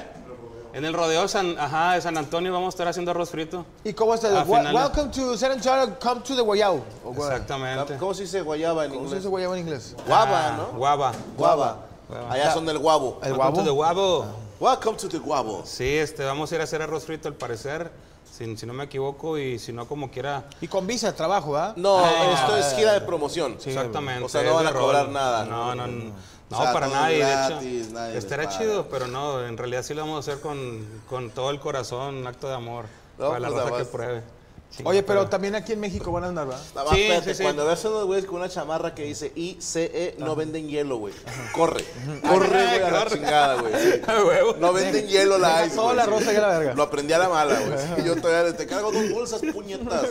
En 0.74 0.84
el 0.84 0.94
rodeo 0.94 1.28
San, 1.28 1.58
ajá, 1.58 1.94
de 1.94 2.02
San 2.02 2.18
Antonio 2.18 2.52
vamos 2.52 2.68
a 2.68 2.70
estar 2.70 2.88
haciendo 2.88 3.12
arroz 3.12 3.30
frito. 3.30 3.66
¿Y 3.86 3.94
cómo 3.94 4.14
está? 4.16 4.44
Welcome 4.44 5.12
to 5.12 5.38
San 5.38 5.52
Antonio, 5.54 5.98
come 6.02 6.20
to 6.22 6.36
the 6.36 6.42
Guayabo. 6.42 6.84
Exactamente. 7.16 7.96
¿Cómo 7.98 8.14
se 8.14 8.24
dice 8.24 8.42
guayaba 8.42 8.84
en 8.86 8.90
¿Cómo 8.90 9.02
se 9.04 9.06
inglés? 9.06 9.20
dice 9.22 9.30
Guayabo 9.30 9.54
en 9.56 9.60
inglés? 9.62 9.96
Guava, 10.06 10.48
Ah, 10.48 10.58
¿no? 10.58 10.78
Guava. 10.78 11.12
Guava. 11.38 11.78
Guava. 12.10 12.32
Allá 12.34 12.54
son 12.54 12.66
del 12.66 12.80
guabo. 12.80 13.20
¿El 13.24 13.34
to 13.38 13.64
the 13.64 13.70
guabo? 13.70 14.26
Welcome 14.64 14.96
to 14.96 15.10
the 15.10 15.18
guabo. 15.18 15.64
Sí, 15.66 15.98
este, 15.98 16.24
vamos 16.24 16.50
a 16.50 16.56
ir 16.56 16.62
a 16.62 16.64
hacer 16.64 16.82
arroz 16.82 17.04
frito 17.04 17.28
al 17.28 17.34
parecer, 17.34 17.92
si, 18.32 18.56
si 18.56 18.66
no 18.66 18.72
me 18.72 18.86
equivoco, 18.86 19.38
y 19.38 19.60
si 19.60 19.74
no 19.74 19.86
como 19.90 20.10
quiera. 20.10 20.46
Y 20.62 20.70
con 20.70 20.88
visa 20.88 21.08
de 21.08 21.18
trabajo, 21.18 21.52
¿verdad? 21.52 21.76
No, 21.76 21.98
Ah, 22.00 22.32
esto 22.34 22.56
es 22.56 22.74
gira 22.74 22.94
de 22.94 23.02
promoción. 23.02 23.58
Exactamente. 23.62 24.24
O 24.24 24.30
sea, 24.30 24.42
no 24.44 24.54
van 24.54 24.68
a 24.68 24.72
cobrar 24.72 25.08
rol. 25.08 25.14
nada. 25.14 25.44
No, 25.44 25.76
no, 25.76 25.86
no. 25.86 26.14
No, 26.50 26.60
O 26.60 26.62
sea, 26.62 26.72
para 26.72 26.88
nada. 26.88 27.12
y 27.12 27.16
de 27.16 27.20
gratis, 27.20 27.88
hecho, 27.88 27.94
nadie 27.94 28.18
estará 28.18 28.48
chido, 28.48 28.88
pero 28.88 29.08
no, 29.08 29.46
en 29.46 29.58
realidad 29.58 29.84
sí 29.84 29.94
lo 29.94 30.04
vamos 30.04 30.16
a 30.16 30.32
hacer 30.32 30.42
con, 30.42 30.88
con 31.10 31.30
todo 31.32 31.50
el 31.50 31.60
corazón, 31.60 32.16
un 32.16 32.28
acto 32.28 32.48
de 32.48 32.54
amor. 32.54 32.86
No, 33.20 33.28
para 33.28 33.40
la 33.42 33.48
pues, 33.50 33.60
raza 33.60 33.70
nada 33.70 33.84
que 33.84 33.90
pruebe. 33.90 34.24
Oye, 34.84 35.04
pero 35.04 35.30
también 35.30 35.54
aquí 35.56 35.74
en 35.74 35.80
México 35.80 36.12
van 36.12 36.24
a 36.24 36.28
andar, 36.28 36.48
¿verdad? 36.48 36.64
Sí, 36.92 37.02
espérate, 37.02 37.30
sí, 37.30 37.38
sí. 37.38 37.44
cuando 37.44 37.66
veas 37.66 37.86
a 37.86 37.90
unos 37.90 38.06
güeyes 38.06 38.26
con 38.26 38.38
una 38.38 38.50
chamarra 38.50 38.96
que 38.96 39.04
dice 39.04 39.32
ICE, 39.36 40.16
no 40.18 40.36
venden 40.36 40.68
hielo, 40.68 40.98
güey. 40.98 41.14
Corre. 41.54 41.86
Corre, 42.28 42.48
güey, 42.48 42.82
a 42.82 42.92
la 42.92 43.08
chingada, 43.08 43.62
güey. 43.62 43.74
No 44.60 44.74
venden 44.74 45.08
hielo 45.08 45.38
la 45.38 45.66
ice, 45.66 45.76
toda 45.76 45.94
la 45.94 46.06
rosa 46.06 46.34
y 46.34 46.38
la 46.38 46.48
verga. 46.48 46.74
Lo 46.74 46.84
aprendí 46.84 47.14
a 47.14 47.20
la 47.20 47.30
mala, 47.30 47.60
güey. 47.60 48.06
Yo 48.06 48.16
todavía 48.16 48.56
te 48.56 48.66
cargo 48.66 48.92
dos 48.92 49.10
bolsas, 49.12 49.42
puñetas. 49.54 50.08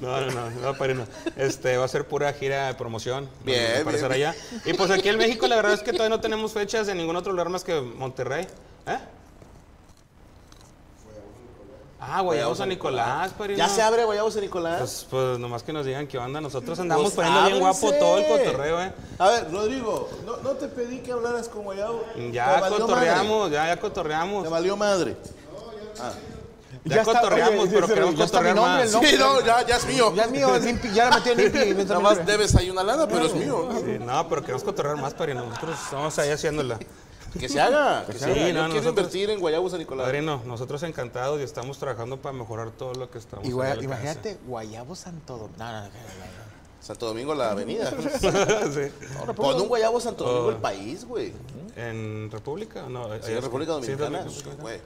No, 0.00 0.20
no, 0.20 0.30
no, 0.30 0.50
no, 0.50 0.78
padrino. 0.78 1.06
Este, 1.36 1.76
va 1.76 1.84
a 1.84 1.88
ser 1.88 2.06
pura 2.06 2.32
gira 2.32 2.68
de 2.68 2.74
promoción. 2.74 3.28
Bien, 3.44 3.84
Para 3.84 4.14
allá. 4.14 4.34
Y 4.64 4.72
pues 4.72 4.90
aquí 4.90 5.08
en 5.08 5.18
México 5.18 5.46
la 5.46 5.56
verdad 5.56 5.74
es 5.74 5.82
que 5.82 5.92
todavía 5.92 6.16
no 6.16 6.20
tenemos 6.20 6.52
fechas 6.52 6.88
en 6.88 6.96
ningún 6.96 7.16
otro 7.16 7.32
lugar 7.32 7.50
más 7.50 7.62
que 7.62 7.80
Monterrey. 7.80 8.46
¿Eh? 8.86 8.98
Ah, 12.04 12.20
Guayabo 12.20 12.54
San 12.56 12.68
Nicolás, 12.68 13.32
padrino. 13.32 13.58
¿Ya 13.58 13.68
se 13.68 13.80
abre 13.80 14.04
Guayabo 14.04 14.28
San 14.30 14.40
Nicolás? 14.42 14.78
Pues, 14.80 15.06
pues 15.08 15.38
nomás 15.38 15.62
que 15.62 15.72
nos 15.72 15.86
digan 15.86 16.08
qué 16.08 16.18
onda. 16.18 16.40
Nosotros 16.40 16.78
andamos 16.80 17.12
Pues, 17.12 17.14
poniendo 17.14 17.48
bien 17.48 17.60
guapo 17.60 17.92
todo 17.92 18.18
el 18.18 18.26
cotorreo, 18.26 18.82
¿eh? 18.82 18.92
A 19.18 19.28
ver, 19.28 19.52
Rodrigo, 19.52 20.08
no, 20.26 20.36
no 20.38 20.50
te 20.50 20.66
pedí 20.66 20.98
que 20.98 21.12
hablaras 21.12 21.48
con 21.48 21.62
Guayabo. 21.62 22.04
Ya 22.32 22.68
cotorreamos, 22.68 23.50
ya, 23.50 23.56
ya 23.56 23.62
madre. 23.66 23.80
cotorreamos. 23.80 24.42
Te 24.42 24.48
valió 24.48 24.76
madre. 24.76 25.16
Ya 26.84 27.04
cotorreamos, 27.04 27.68
pero 27.68 27.86
queremos 27.86 28.16
ya 28.16 28.24
cotorrear 28.24 28.56
nombre, 28.56 28.82
más. 28.82 28.92
nombre. 28.92 29.10
Sí, 29.10 29.16
no, 29.16 29.40
ya, 29.40 29.64
ya 29.64 29.76
es 29.76 29.86
mío. 29.86 30.12
Ya 30.16 30.24
es 30.24 30.30
mío, 30.32 30.56
es 30.56 30.64
Nimpi, 30.64 30.92
ya 30.92 31.10
la 31.10 31.18
metí 31.18 31.30
en 31.30 31.80
entra 31.80 31.84
Nada 31.84 32.00
más 32.00 32.26
debes 32.26 32.56
ahí 32.56 32.70
una 32.70 32.82
lana, 32.82 33.06
pero 33.06 33.26
es 33.26 33.34
mío. 33.34 33.68
Sí, 33.84 33.98
no, 34.00 34.28
pero 34.28 34.40
queremos 34.42 34.64
cotorrear 34.64 34.96
más, 34.96 35.14
padrino. 35.14 35.44
Nosotros 35.46 35.78
estamos 35.84 36.18
ahí 36.18 36.30
haciéndola. 36.30 36.78
Que 37.38 37.48
se 37.48 37.60
haga. 37.60 38.04
Que 38.06 38.12
se 38.12 38.18
Sí, 38.18 38.24
haga. 38.24 38.34
Yo 38.34 38.40
no, 38.40 38.44
quiero 38.52 38.68
nosotros- 38.68 38.88
invertir 38.88 39.30
en 39.30 39.40
Guayabo 39.40 39.70
San 39.70 39.78
Nicolás. 39.78 40.04
Padrino, 40.06 40.42
nosotros 40.46 40.82
encantados 40.82 41.40
y 41.40 41.44
estamos 41.44 41.78
trabajando 41.78 42.20
para 42.20 42.32
mejorar 42.36 42.70
todo 42.72 42.92
lo 42.94 43.10
que 43.10 43.18
estamos 43.18 43.46
Y 43.46 43.52
guaya- 43.52 43.82
imagínate, 43.82 44.38
Guayabo 44.46 44.94
Santo 44.94 45.36
Domingo. 45.38 45.58
No, 45.58 45.72
no, 45.72 45.80
no, 45.80 45.84
no, 45.84 45.88
no. 45.88 46.52
Santo 46.80 47.06
Domingo, 47.06 47.34
la 47.34 47.52
avenida. 47.52 47.90
Sí. 48.72 48.80
Pon 49.36 49.60
un 49.60 49.68
Guayabo 49.68 50.00
Santo 50.00 50.24
Domingo 50.24 50.46
Oh. 50.48 50.50
el 50.50 50.56
país, 50.56 51.04
güey. 51.04 51.32
¿En 51.76 52.28
República? 52.30 52.82
No, 52.88 53.04
Sí, 53.22 53.32
en 53.32 53.42
República 53.42 53.72
Dominicana. 53.72 54.24
sí, 54.28 54.42
güey. 54.60 54.78
Mí. 54.78 54.82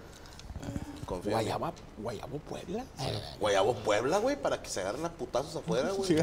Guayabo, 1.31 1.73
Guayabo 1.99 2.39
Puebla. 2.39 2.85
Guayabo 3.41 3.75
Puebla, 3.77 4.19
güey, 4.19 4.41
para 4.41 4.61
que 4.61 4.69
se 4.69 4.81
agarren 4.81 5.05
a 5.07 5.13
putazos 5.13 5.55
afuera, 5.57 5.91
güey. 5.91 6.07
Sí. 6.09 6.17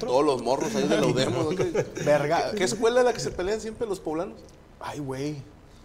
Todos 0.00 0.24
los 0.24 0.42
morros 0.42 0.74
ahí 0.74 0.86
de 0.86 1.00
Laudemos. 1.00 1.44
¿no? 1.50 1.56
¿Qué, 1.56 1.64
Verga. 2.04 2.52
qué 2.52 2.64
escuela 2.64 3.00
es 3.00 3.06
la 3.06 3.12
que 3.14 3.20
se 3.20 3.30
pelean 3.30 3.60
siempre 3.60 3.86
los 3.86 3.98
poblanos? 3.98 4.38
Ay, 4.78 4.98
güey. 5.00 5.36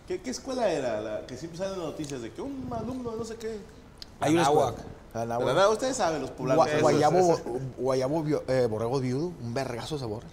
¿Qué, 0.07 0.21
qué 0.21 0.29
escuela 0.31 0.69
era 0.71 0.99
la 1.01 1.25
que 1.25 1.37
siempre 1.37 1.57
salen 1.57 1.73
las 1.79 1.87
noticias 1.87 2.21
de 2.21 2.31
que 2.31 2.41
un 2.41 2.67
alumno, 2.71 3.15
no 3.15 3.23
sé 3.25 3.35
qué? 3.35 3.59
Hay 4.19 4.33
una 4.33 4.41
Anáhuac. 4.43 4.75
escuela. 4.77 4.95
Pero 5.13 5.23
Anáhuac. 5.23 5.55
nada, 5.55 5.69
ustedes 5.69 5.97
saben, 5.97 6.21
los 6.21 6.31
poblanos. 6.31 6.65
Gua- 6.67 6.81
Guayabo, 6.81 7.39
Guayabo 7.77 8.23
bio- 8.23 8.43
eh, 8.47 8.67
Borrego 8.69 8.99
Viudo, 8.99 9.31
un 9.41 9.53
vergazo 9.53 9.95
de 9.95 9.99
sabor. 10.01 10.23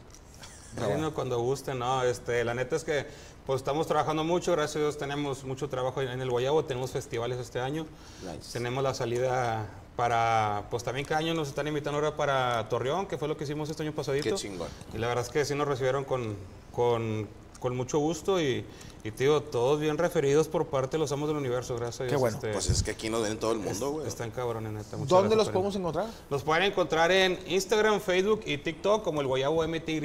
Padrino, 0.78 1.12
cuando 1.14 1.40
guste, 1.40 1.74
no, 1.74 2.02
este, 2.04 2.44
la 2.44 2.54
neta 2.54 2.76
es 2.76 2.84
que 2.84 3.06
pues 3.46 3.60
estamos 3.62 3.86
trabajando 3.86 4.22
mucho, 4.24 4.52
gracias 4.52 4.76
a 4.76 4.78
Dios 4.80 4.98
tenemos 4.98 5.42
mucho 5.42 5.68
trabajo 5.68 6.02
en 6.02 6.20
el 6.20 6.30
Guayabo, 6.30 6.64
tenemos 6.66 6.90
festivales 6.90 7.38
este 7.38 7.58
año, 7.60 7.86
Nice. 8.22 8.52
tenemos 8.52 8.84
la 8.84 8.92
salida 8.94 9.66
para, 9.96 10.66
pues 10.70 10.84
también 10.84 11.06
cada 11.06 11.20
año 11.20 11.32
nos 11.34 11.48
están 11.48 11.66
invitando 11.66 11.96
ahora 11.98 12.14
para 12.16 12.68
Torreón, 12.68 13.06
que 13.06 13.16
fue 13.18 13.26
lo 13.26 13.36
que 13.36 13.44
hicimos 13.44 13.70
este 13.70 13.82
año 13.82 13.92
pasadito. 13.92 14.28
Qué 14.28 14.34
chingón. 14.36 14.68
Y 14.94 14.98
la 14.98 15.08
verdad 15.08 15.24
es 15.24 15.30
que 15.30 15.44
sí 15.46 15.54
nos 15.54 15.66
recibieron 15.66 16.04
con, 16.04 16.36
con, 16.72 17.26
con 17.60 17.76
mucho 17.76 17.98
gusto 17.98 18.40
y, 18.40 18.64
y 19.04 19.10
tío, 19.10 19.42
todos 19.42 19.80
bien 19.80 19.98
referidos 19.98 20.48
por 20.48 20.66
parte 20.66 20.96
de 20.96 20.98
los 21.00 21.12
amos 21.12 21.28
del 21.28 21.36
universo, 21.36 21.76
gracias 21.76 22.00
a 22.00 22.04
Dios. 22.04 22.12
Qué 22.12 22.16
bueno. 22.18 22.36
este, 22.36 22.52
Pues 22.52 22.70
es 22.70 22.82
que 22.82 22.92
aquí 22.92 23.08
nos 23.10 23.22
ven 23.22 23.32
en 23.32 23.38
todo 23.38 23.52
el 23.52 23.58
mundo, 23.58 23.90
güey. 23.90 24.08
están 24.08 24.30
cabrones, 24.30 24.72
neta. 24.72 24.96
muchas 24.96 25.08
¿Dónde 25.08 25.36
los 25.36 25.48
podemos 25.48 25.74
encontrar? 25.76 26.06
Los 26.30 26.42
pueden 26.42 26.64
encontrar 26.64 27.10
en 27.12 27.38
Instagram, 27.46 28.00
Facebook 28.00 28.42
y 28.46 28.58
TikTok 28.58 29.02
como 29.02 29.20
el 29.20 29.26
Guayabo 29.26 29.66
MTY 29.66 30.00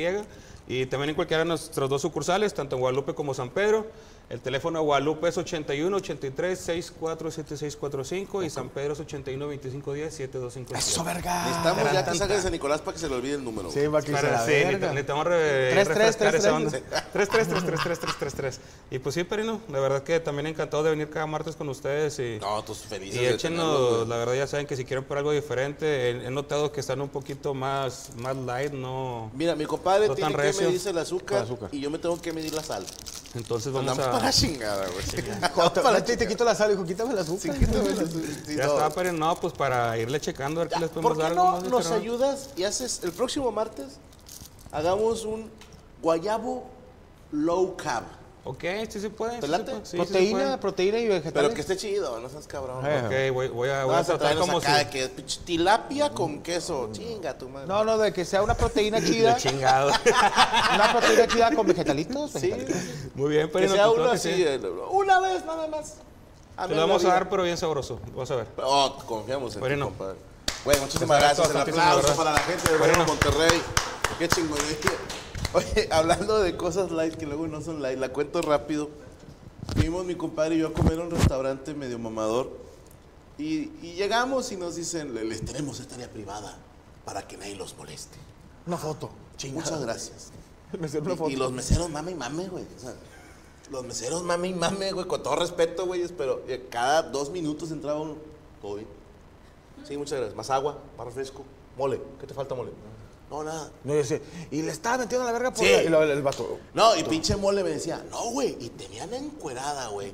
y 0.68 0.86
también 0.86 1.10
en 1.10 1.16
cualquiera 1.16 1.44
de 1.44 1.50
nuestros 1.50 1.90
dos 1.90 2.02
sucursales, 2.02 2.54
tanto 2.54 2.76
en 2.76 2.82
Guadalupe 2.82 3.14
como 3.14 3.34
San 3.34 3.50
Pedro. 3.50 3.88
El 4.30 4.40
teléfono 4.40 4.80
de 4.80 4.86
Guadalupe 4.86 5.28
es 5.28 5.38
81 5.38 5.96
83 5.98 6.58
64 6.58 7.30
7645 7.30 8.44
y 8.44 8.50
San 8.50 8.70
Pedro 8.70 8.94
es 8.94 9.00
81 9.02 9.48
25 9.48 9.94
10 9.94 10.14
7257. 10.14 10.80
Eso, 10.92 11.04
verga. 11.04 11.44
Necesitamos 11.46 11.92
ya 11.94 12.06
que 12.06 12.18
salga 12.18 12.36
de 12.36 12.42
San 12.42 12.52
Nicolás 12.52 12.82
para 12.82 12.94
que 12.96 13.00
se 13.00 13.10
le 13.10 13.16
olvide 13.16 13.36
el 13.36 13.44
número. 13.44 13.70
Sí, 13.70 13.86
va 13.86 14.02
que 14.02 14.08
se 14.08 14.14
Para, 14.14 14.32
la 14.32 14.46
sí, 14.46 14.52
necesitamos- 14.52 15.26
refrescar 15.28 15.96
tres, 16.32 16.34
esa 16.36 16.40
tres. 16.40 16.46
onda. 16.46 16.72
3, 16.72 17.30
3, 17.30 17.30
3, 17.30 17.48
3, 17.48 17.80
3, 17.84 18.00
3, 18.00 18.16
3, 18.20 18.34
3. 18.34 18.60
Y 18.92 19.00
pues 19.00 19.14
sí, 19.14 19.24
Perino, 19.24 19.60
la 19.70 19.80
verdad 19.80 20.02
que 20.02 20.20
también 20.20 20.48
encantado 20.48 20.82
de 20.84 20.90
venir 20.92 21.10
cada 21.12 21.28
martes 21.28 21.56
con 21.56 21.70
ustedes 21.70 22.18
y, 22.18 22.40
No, 22.42 22.64
tus 22.64 22.80
felices. 22.80 23.22
y 23.22 23.26
échenos, 23.26 24.08
la 24.08 24.18
verdad 24.18 24.34
ya 24.34 24.48
saben 24.48 24.66
que 24.66 24.76
si 24.76 24.84
quieren 24.86 25.04
por 25.06 25.18
algo 25.20 25.32
diferente, 25.32 25.86
he, 26.10 26.26
he 26.28 26.32
notado 26.32 26.72
que 26.72 26.80
están 26.80 27.02
un 27.02 27.10
poquito 27.10 27.54
más, 27.54 28.10
más 28.18 28.36
light, 28.36 28.72
no... 28.74 29.30
Mira, 29.36 29.56
mi 29.56 29.66
compadre 29.66 30.08
No 30.08 30.16
tiene 30.16 30.32
que 30.36 30.54
medirse 30.54 30.90
el 30.90 30.98
azúcar, 30.98 31.40
El 31.40 31.44
azúcar. 31.44 31.70
y 31.72 31.82
yo 31.82 31.92
me 31.92 32.00
tengo 32.00 32.20
que 32.20 32.34
medir 32.34 32.54
la 32.54 32.64
sal. 32.64 32.84
Entonces 33.36 33.72
vamos 33.74 33.92
Andamos 33.98 34.23
a... 34.23 34.23
la 34.24 34.32
chingada, 34.32 34.86
güey. 34.88 35.06
Cuando 35.54 35.72
te, 35.74 35.82
Para 35.82 36.00
la 36.00 36.04
te, 36.06 36.18
te 36.18 36.28
quito 36.28 36.44
la 36.44 36.56
sal, 36.56 36.72
hijo, 36.74 36.84
quítame 36.86 37.12
el 37.14 37.20
azúcar. 37.20 37.54
Sí, 37.54 37.60
quítame 37.60 37.90
el 37.90 38.00
azúcar. 38.00 38.30
Sí, 38.46 38.56
Ya 38.56 38.66
no. 38.68 38.74
está, 38.74 38.90
pero 38.90 39.12
no, 39.14 39.36
pues 39.40 39.54
para 39.54 39.98
irle 39.98 40.20
checando 40.22 40.62
a 40.62 40.64
ver 40.66 40.74
qué 40.74 40.80
les 40.80 40.90
podemos 40.90 41.12
¿Por 41.14 41.18
qué 41.18 41.24
dar. 41.24 41.36
no 41.36 41.42
algo 41.50 41.62
más, 41.62 41.70
nos 41.70 41.92
ayudas 41.92 42.50
y 42.56 42.64
haces 42.64 43.02
el 43.04 43.12
próximo 43.12 43.52
martes? 43.52 43.88
Hagamos 44.72 45.24
un 45.26 45.52
guayabo 46.02 46.66
low 47.32 47.76
carb. 47.78 48.06
Ok, 48.46 48.64
sí 48.90 49.00
se 49.00 49.10
puede. 49.10 49.40
¿Te 49.40 49.46
sí 49.46 49.52
late? 49.52 49.66
se 49.66 49.72
puede, 49.72 49.86
sí, 49.86 49.92
sí 49.92 49.98
se 49.98 50.04
proteína, 50.04 50.40
puede. 50.40 50.58
proteína 50.58 50.98
y 51.00 51.08
vegetales. 51.08 51.34
Pero 51.34 51.54
que 51.54 51.62
esté 51.62 51.78
chido, 51.78 52.20
no 52.20 52.28
seas 52.28 52.46
cabrón. 52.46 52.86
Eh. 52.86 53.30
Ok, 53.30 53.34
voy, 53.34 53.48
voy 53.48 53.70
a, 53.70 53.80
No 53.82 53.86
voy 53.88 53.96
vas 53.96 54.10
a 54.10 54.18
tratar 54.18 54.38
como 54.38 54.58
acá 54.58 54.80
si... 54.80 54.84
de 54.84 54.90
que 54.90 55.08
tilapia 55.46 56.10
con 56.10 56.42
queso. 56.44 56.90
Chinga 56.92 57.38
tu 57.38 57.48
madre. 57.48 57.68
No, 57.68 57.86
no, 57.86 57.98
de 57.98 58.12
que 58.12 58.26
sea 58.26 58.42
una 58.42 58.54
proteína 58.56 59.00
chida. 59.06 59.36
De 59.36 59.42
chingado. 59.42 59.92
una 60.76 60.92
proteína 60.92 61.28
chida 61.28 61.56
con 61.56 61.68
vegetalitos. 61.68 62.32
Sí, 62.32 62.50
vegetalitos. 62.52 62.82
Muy 63.16 63.30
bien, 63.30 63.48
que 63.48 63.54
pero 63.54 63.72
sea 63.74 63.90
uno 63.90 64.12
así. 64.12 64.30
eh, 64.30 64.60
Una 64.92 65.22
vez 65.22 65.46
nada 65.46 65.68
más. 65.68 65.96
A 66.58 66.64
Te 66.64 66.70
mí 66.70 66.76
lo 66.76 66.82
vamos 66.82 67.06
a 67.06 67.08
dar, 67.08 67.30
pero 67.30 67.44
bien 67.44 67.58
sabroso. 67.58 68.00
Vas 68.14 68.30
a 68.32 68.36
ver. 68.36 68.48
Oh, 68.58 68.98
confiamos 69.08 69.54
en 69.56 69.62
Bueno. 69.62 69.86
ti, 69.88 69.92
compadre. 69.92 70.18
Bueno, 70.66 70.82
muchísimas 70.82 71.20
gracias. 71.20 71.50
El 71.50 71.58
aplauso 71.58 72.16
para 72.16 72.32
la 72.34 72.40
gente 72.40 72.72
de. 72.74 72.98
Monterrey. 73.06 73.62
Qué 74.20 74.28
chingonería. 74.28 74.92
Oye, 75.54 75.88
hablando 75.92 76.40
de 76.40 76.56
cosas 76.58 76.92
light 76.92 77.16
que 77.16 77.26
luego 77.26 77.48
no 77.48 77.62
son 77.62 77.82
light, 77.82 78.00
la 78.00 78.10
cuento 78.10 78.42
rápido. 78.42 78.90
Fuimos 79.76 80.06
mi 80.06 80.16
compadre 80.16 80.56
y 80.56 80.60
yo 80.60 80.68
a 80.68 80.74
comer 80.74 81.00
a 81.00 81.04
un 81.04 81.12
restaurante 81.12 81.74
medio 81.74 81.98
mamador. 82.00 82.52
Y, 83.38 83.72
y 83.82 83.94
llegamos 83.96 84.52
y 84.52 84.58
nos 84.58 84.76
dicen, 84.76 85.14
"Le- 85.16 85.24
les 85.24 85.44
tenemos 85.44 85.80
esta 85.80 85.96
área 85.96 86.10
privada 86.10 86.58
para 87.06 87.28
que 87.28 87.38
nadie 87.38 87.56
los 87.56 87.76
moleste. 87.78 88.18
Una 88.68 88.78
foto. 88.78 89.10
Muchas 89.52 89.82
gracias. 89.82 90.32
Una 90.74 91.16
foto. 91.16 91.30
Y, 91.30 91.34
y 91.34 91.36
los 91.36 91.52
meseros 91.52 91.90
mame 91.90 92.12
y 92.12 92.16
mame, 92.16 92.48
güey. 92.48 92.66
O 92.78 92.80
sea, 92.80 92.94
los 93.72 93.84
meseros 93.86 94.24
mame 94.24 94.50
y 94.50 94.54
mame, 94.54 94.92
güey, 94.92 95.08
con 95.08 95.24
todo 95.24 95.36
respeto, 95.38 95.86
güey. 95.86 96.08
Pero 96.10 96.44
eh, 96.48 96.68
cada 96.70 97.02
dos 97.04 97.30
minutos 97.32 97.72
entraba 97.72 98.00
uno. 98.00 98.16
Todo 98.62 98.76
bien. 98.76 98.88
Sí, 99.88 99.98
muchas 99.98 100.18
gracias. 100.20 100.36
Más 100.38 100.50
agua, 100.50 100.78
más 100.98 101.06
refresco. 101.08 101.44
Mole. 101.78 102.00
¿Qué 102.20 102.28
te 102.28 102.34
falta, 102.34 102.54
mole? 102.56 102.72
No, 103.34 103.44
nada. 103.44 103.72
No, 103.84 103.94
yo 103.94 103.98
decía, 103.98 104.20
y 104.52 104.62
le 104.62 104.72
estaba 104.72 105.00
metiendo 105.00 105.26
la 105.26 105.32
verga 105.32 105.50
por 105.52 105.66
Sí. 105.66 105.72
la- 105.72 105.84
y 105.84 105.90
lo- 105.90 106.04
el 106.04 106.22
vato. 106.22 106.60
No, 106.76 106.96
y 106.96 107.04
pinche 107.04 107.36
mole 107.36 107.64
me 107.64 107.72
decía, 107.72 108.06
no, 108.12 108.26
güey. 108.30 108.56
Y 108.60 108.70
tenían 108.70 109.12
encuerada, 109.14 109.88
güey. 109.88 110.14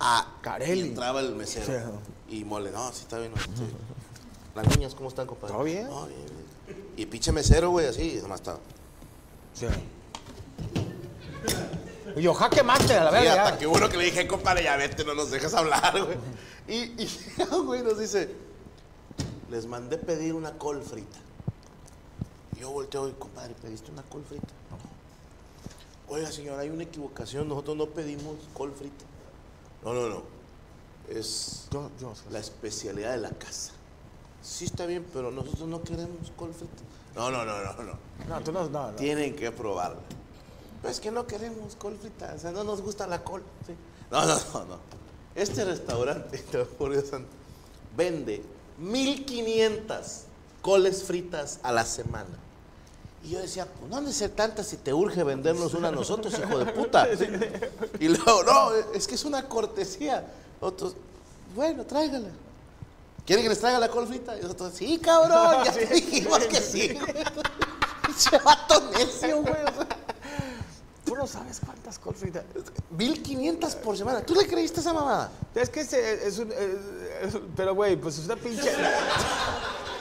A 0.00 0.38
Carelli. 0.40 0.80
Y 0.80 0.88
entraba 0.88 1.20
el 1.20 1.34
mesero. 1.34 1.66
Sí. 2.28 2.36
Y 2.38 2.44
mole, 2.44 2.70
no, 2.70 2.90
sí 2.92 3.00
está 3.02 3.18
bien. 3.18 3.32
no, 3.34 3.42
sí. 3.42 3.64
Las 4.54 4.66
niñas, 4.68 4.94
¿cómo 4.94 5.10
están, 5.10 5.26
compadre? 5.26 5.52
¿Todo 5.54 5.64
bien? 5.64 5.88
No, 5.88 6.06
bien, 6.06 6.20
bien. 6.66 6.86
Y 6.96 7.04
pinche 7.06 7.32
mesero, 7.32 7.68
güey, 7.70 7.86
así, 7.86 8.18
nomás 8.22 8.40
estaba. 8.40 8.60
Sí. 9.52 9.66
Y 12.16 12.22
yo, 12.22 12.32
jaque 12.32 12.62
mate 12.62 12.94
a 12.94 13.04
la 13.04 13.10
Sí, 13.10 13.16
verga. 13.16 13.32
hasta 13.42 13.50
ya. 13.54 13.58
que 13.58 13.66
uno 13.66 13.88
que 13.88 13.96
le 13.96 14.04
dije, 14.04 14.26
compadre, 14.28 14.62
ya 14.64 14.76
vete, 14.76 15.04
no 15.04 15.14
nos 15.14 15.30
dejas 15.30 15.52
hablar, 15.54 15.92
güey. 16.02 16.16
Y, 16.68 17.02
y 17.02 17.08
güey 17.64 17.82
nos 17.82 17.98
dice, 17.98 18.30
les 19.50 19.66
mandé 19.66 19.98
pedir 19.98 20.32
una 20.34 20.52
col 20.56 20.82
frita. 20.82 21.18
Yo 22.58 22.70
volteo 22.70 23.08
y, 23.08 23.12
compadre, 23.12 23.54
¿pediste 23.60 23.90
una 23.90 24.02
col 24.02 24.24
frita? 24.24 24.46
No. 24.70 26.14
Oiga, 26.14 26.30
señor, 26.30 26.58
hay 26.58 26.68
una 26.70 26.82
equivocación, 26.84 27.48
nosotros 27.48 27.76
no 27.76 27.86
pedimos 27.86 28.36
col 28.52 28.72
frita. 28.72 29.04
No, 29.82 29.92
no, 29.92 30.08
no. 30.08 30.22
es 31.08 31.66
Yo, 31.70 31.90
yo. 32.00 32.12
la 32.30 32.38
especialidad 32.38 33.12
de 33.12 33.18
la 33.18 33.30
casa. 33.30 33.72
Sí 34.42 34.66
está 34.66 34.86
bien, 34.86 35.04
pero 35.12 35.30
nosotros 35.30 35.68
no 35.68 35.82
queremos 35.82 36.30
col 36.36 36.52
frita. 36.52 36.82
No, 37.14 37.30
no, 37.30 37.44
no, 37.44 37.62
no, 37.62 37.82
no. 37.82 37.92
No, 38.28 38.40
tú 38.42 38.52
no, 38.52 38.68
no, 38.68 38.90
no. 38.90 38.96
Tienen 38.96 39.34
que 39.34 39.50
probarla. 39.50 40.00
Pero 40.82 40.92
es 40.92 41.00
que 41.00 41.10
no 41.10 41.26
queremos 41.26 41.76
col 41.76 41.96
frita, 41.98 42.34
o 42.36 42.38
sea, 42.38 42.52
no 42.52 42.62
nos 42.64 42.80
gusta 42.82 43.06
la 43.06 43.22
col. 43.24 43.42
sí. 43.66 43.74
No, 44.10 44.24
no, 44.26 44.34
no, 44.52 44.64
no. 44.66 44.78
Este 45.34 45.64
restaurante, 45.64 46.38
te 46.50 46.58
lo 46.58 46.66
juro, 46.66 46.92
Dios 46.92 47.08
santo, 47.08 47.28
vende 47.96 48.42
1500 48.78 50.24
coles 50.64 51.02
fritas 51.04 51.58
a 51.62 51.72
la 51.72 51.84
semana. 51.84 52.38
Y 53.22 53.28
yo 53.30 53.38
decía, 53.38 53.66
pues 53.66 53.90
no 53.90 53.98
han 53.98 54.06
de 54.06 54.12
ser 54.14 54.30
tantas 54.30 54.66
si 54.66 54.78
te 54.78 54.94
urge 54.94 55.22
vendernos 55.22 55.74
una 55.74 55.88
a 55.88 55.92
nosotros, 55.92 56.34
hijo 56.38 56.58
de 56.58 56.72
puta. 56.72 57.06
Y 58.00 58.08
luego, 58.08 58.42
no, 58.44 58.70
es 58.94 59.06
que 59.06 59.14
es 59.14 59.24
una 59.26 59.46
cortesía. 59.46 60.24
Otros, 60.60 60.94
bueno, 61.54 61.84
tráigala. 61.84 62.28
¿Quieren 63.26 63.42
que 63.42 63.48
les 63.50 63.58
traiga 63.60 63.78
la 63.78 63.88
col 63.90 64.06
frita? 64.06 64.38
Y 64.38 64.42
nosotros, 64.42 64.72
sí, 64.74 64.98
cabrón, 64.98 65.64
ya 65.64 65.72
te 65.74 65.84
dijimos 65.86 66.38
que 66.46 66.60
sí. 66.60 66.98
Ese 68.16 68.38
vato 68.38 68.90
necio, 68.92 69.42
güey. 69.42 69.54
Tú 71.04 71.14
no 71.14 71.26
sabes 71.26 71.60
cuántas 71.64 71.98
col 71.98 72.14
fritas. 72.14 72.42
1500 72.90 73.74
por 73.76 73.96
semana. 73.98 74.22
¿Tú 74.22 74.34
le 74.34 74.46
creíste 74.46 74.80
a 74.80 74.82
esa 74.82 74.92
mamada? 74.94 75.30
Es 75.54 75.68
que 75.68 75.80
es 75.80 76.38
un. 76.38 76.50
es- 76.52 77.34
es- 77.34 77.40
pero, 77.56 77.74
güey, 77.74 77.96
pues 77.96 78.18
es 78.18 78.24
una 78.26 78.36
pinche. 78.36 78.70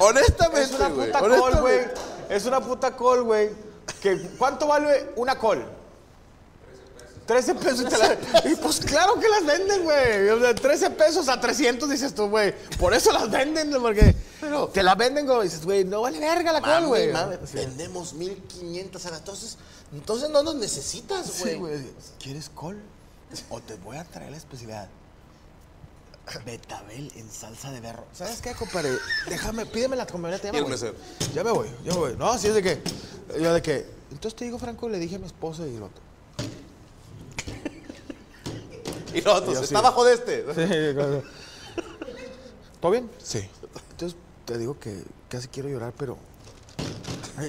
Honestamente, 0.03 0.61
Es 0.63 0.71
una 0.79 0.89
güey, 0.89 1.07
puta 1.07 1.19
col, 1.19 1.55
güey. 1.61 1.79
Es 2.29 2.45
una 2.45 2.59
puta 2.61 2.95
col, 2.95 3.23
güey. 3.23 3.49
Que, 4.01 4.17
¿Cuánto 4.37 4.67
vale 4.67 5.09
una 5.15 5.37
col? 5.37 5.63
13 7.25 7.55
pesos. 7.55 7.85
13 7.85 7.85
pesos. 7.85 8.21
te 8.33 8.41
la- 8.43 8.51
y 8.51 8.55
pues 8.55 8.79
claro 8.81 9.17
que 9.19 9.27
las 9.29 9.45
venden, 9.45 9.83
güey. 9.83 10.29
O 10.29 10.39
sea, 10.41 10.53
13 10.53 10.89
pesos 10.91 11.29
a 11.29 11.39
300 11.39 11.89
dices 11.89 12.13
tú, 12.13 12.27
güey. 12.29 12.53
Por 12.77 12.93
eso 12.93 13.11
las 13.13 13.29
venden, 13.31 13.69
¿no? 13.69 13.81
porque 13.81 14.13
te 14.73 14.83
las 14.83 14.97
venden, 14.97 15.25
güey. 15.25 15.43
Dices, 15.43 15.63
güey, 15.63 15.85
no 15.85 16.01
vale 16.01 16.19
verga 16.19 16.51
la 16.51 16.59
col, 16.61 16.69
Mame, 16.69 16.87
güey. 16.87 17.11
mame, 17.13 17.37
Sí. 17.45 17.55
vendemos 17.55 18.13
1500 18.13 19.05
a 19.05 19.11
la- 19.11 19.17
entonces, 19.17 19.57
entonces 19.93 20.29
no 20.29 20.43
nos 20.43 20.55
necesitas, 20.55 21.25
Sí, 21.27 21.41
güey. 21.43 21.55
güey. 21.57 21.81
¿Quieres 22.21 22.49
col? 22.53 22.77
O 23.49 23.59
te 23.61 23.75
voy 23.75 23.97
a 23.97 24.03
traer 24.03 24.31
la 24.31 24.37
especialidad. 24.37 24.89
Betabel 26.45 27.11
en 27.15 27.29
salsa 27.29 27.71
de 27.71 27.79
berro. 27.81 28.05
¿Sabes 28.13 28.41
qué, 28.41 28.53
compadre? 28.53 28.91
Déjame, 29.27 29.65
pídeme 29.65 29.95
la 29.95 30.05
camioneta. 30.05 30.43
Ya 30.45 30.51
me 30.53 30.59
el 30.59 30.63
voy. 30.63 30.77
Ya 31.33 31.43
me 31.43 31.51
voy, 31.51 31.67
ya 31.83 31.91
me 31.91 31.97
voy. 31.97 32.15
No, 32.17 32.37
sí 32.37 32.47
es 32.47 32.53
de 32.55 32.63
que. 32.63 32.81
Yo 33.39 33.53
de 33.53 33.61
que. 33.61 33.85
Entonces 34.11 34.35
te 34.35 34.45
digo, 34.45 34.57
Franco, 34.57 34.87
le 34.89 34.99
dije 34.99 35.15
a 35.17 35.19
mi 35.19 35.25
esposa 35.25 35.67
y 35.67 35.75
el 35.75 35.83
otro. 35.83 36.01
y 39.13 39.21
Yo 39.21 39.55
sí. 39.55 39.63
está 39.65 39.79
abajo 39.79 40.05
de 40.05 40.13
este. 40.13 40.43
¿Todo 42.79 42.91
bien? 42.91 43.09
Sí. 43.21 43.47
Entonces 43.91 44.17
te 44.45 44.57
digo 44.57 44.79
que 44.79 45.03
casi 45.29 45.47
quiero 45.49 45.69
llorar, 45.69 45.93
pero. 45.97 46.17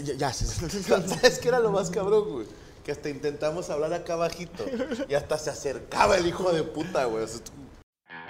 Ya, 0.05 0.15
ya, 0.15 0.33
sí, 0.33 0.47
sí, 0.47 0.67
sí, 0.69 0.83
sí. 0.83 0.91
¿Sabes 0.91 1.39
qué 1.39 1.49
era 1.49 1.61
lo 1.61 1.71
más 1.71 1.91
cabrón, 1.91 2.31
güey? 2.31 2.47
Que 2.85 2.93
hasta 2.93 3.09
intentamos 3.09 3.71
hablar 3.71 3.93
acá 3.95 4.17
bajito 4.17 4.65
y 5.09 5.15
hasta 5.15 5.39
se 5.39 5.51
acercaba 5.51 6.17
el 6.17 6.27
hijo 6.27 6.53
de 6.53 6.65
puta, 6.65 7.05
güey. 7.05 7.25
O 7.25 7.29
sea, 7.29 7.41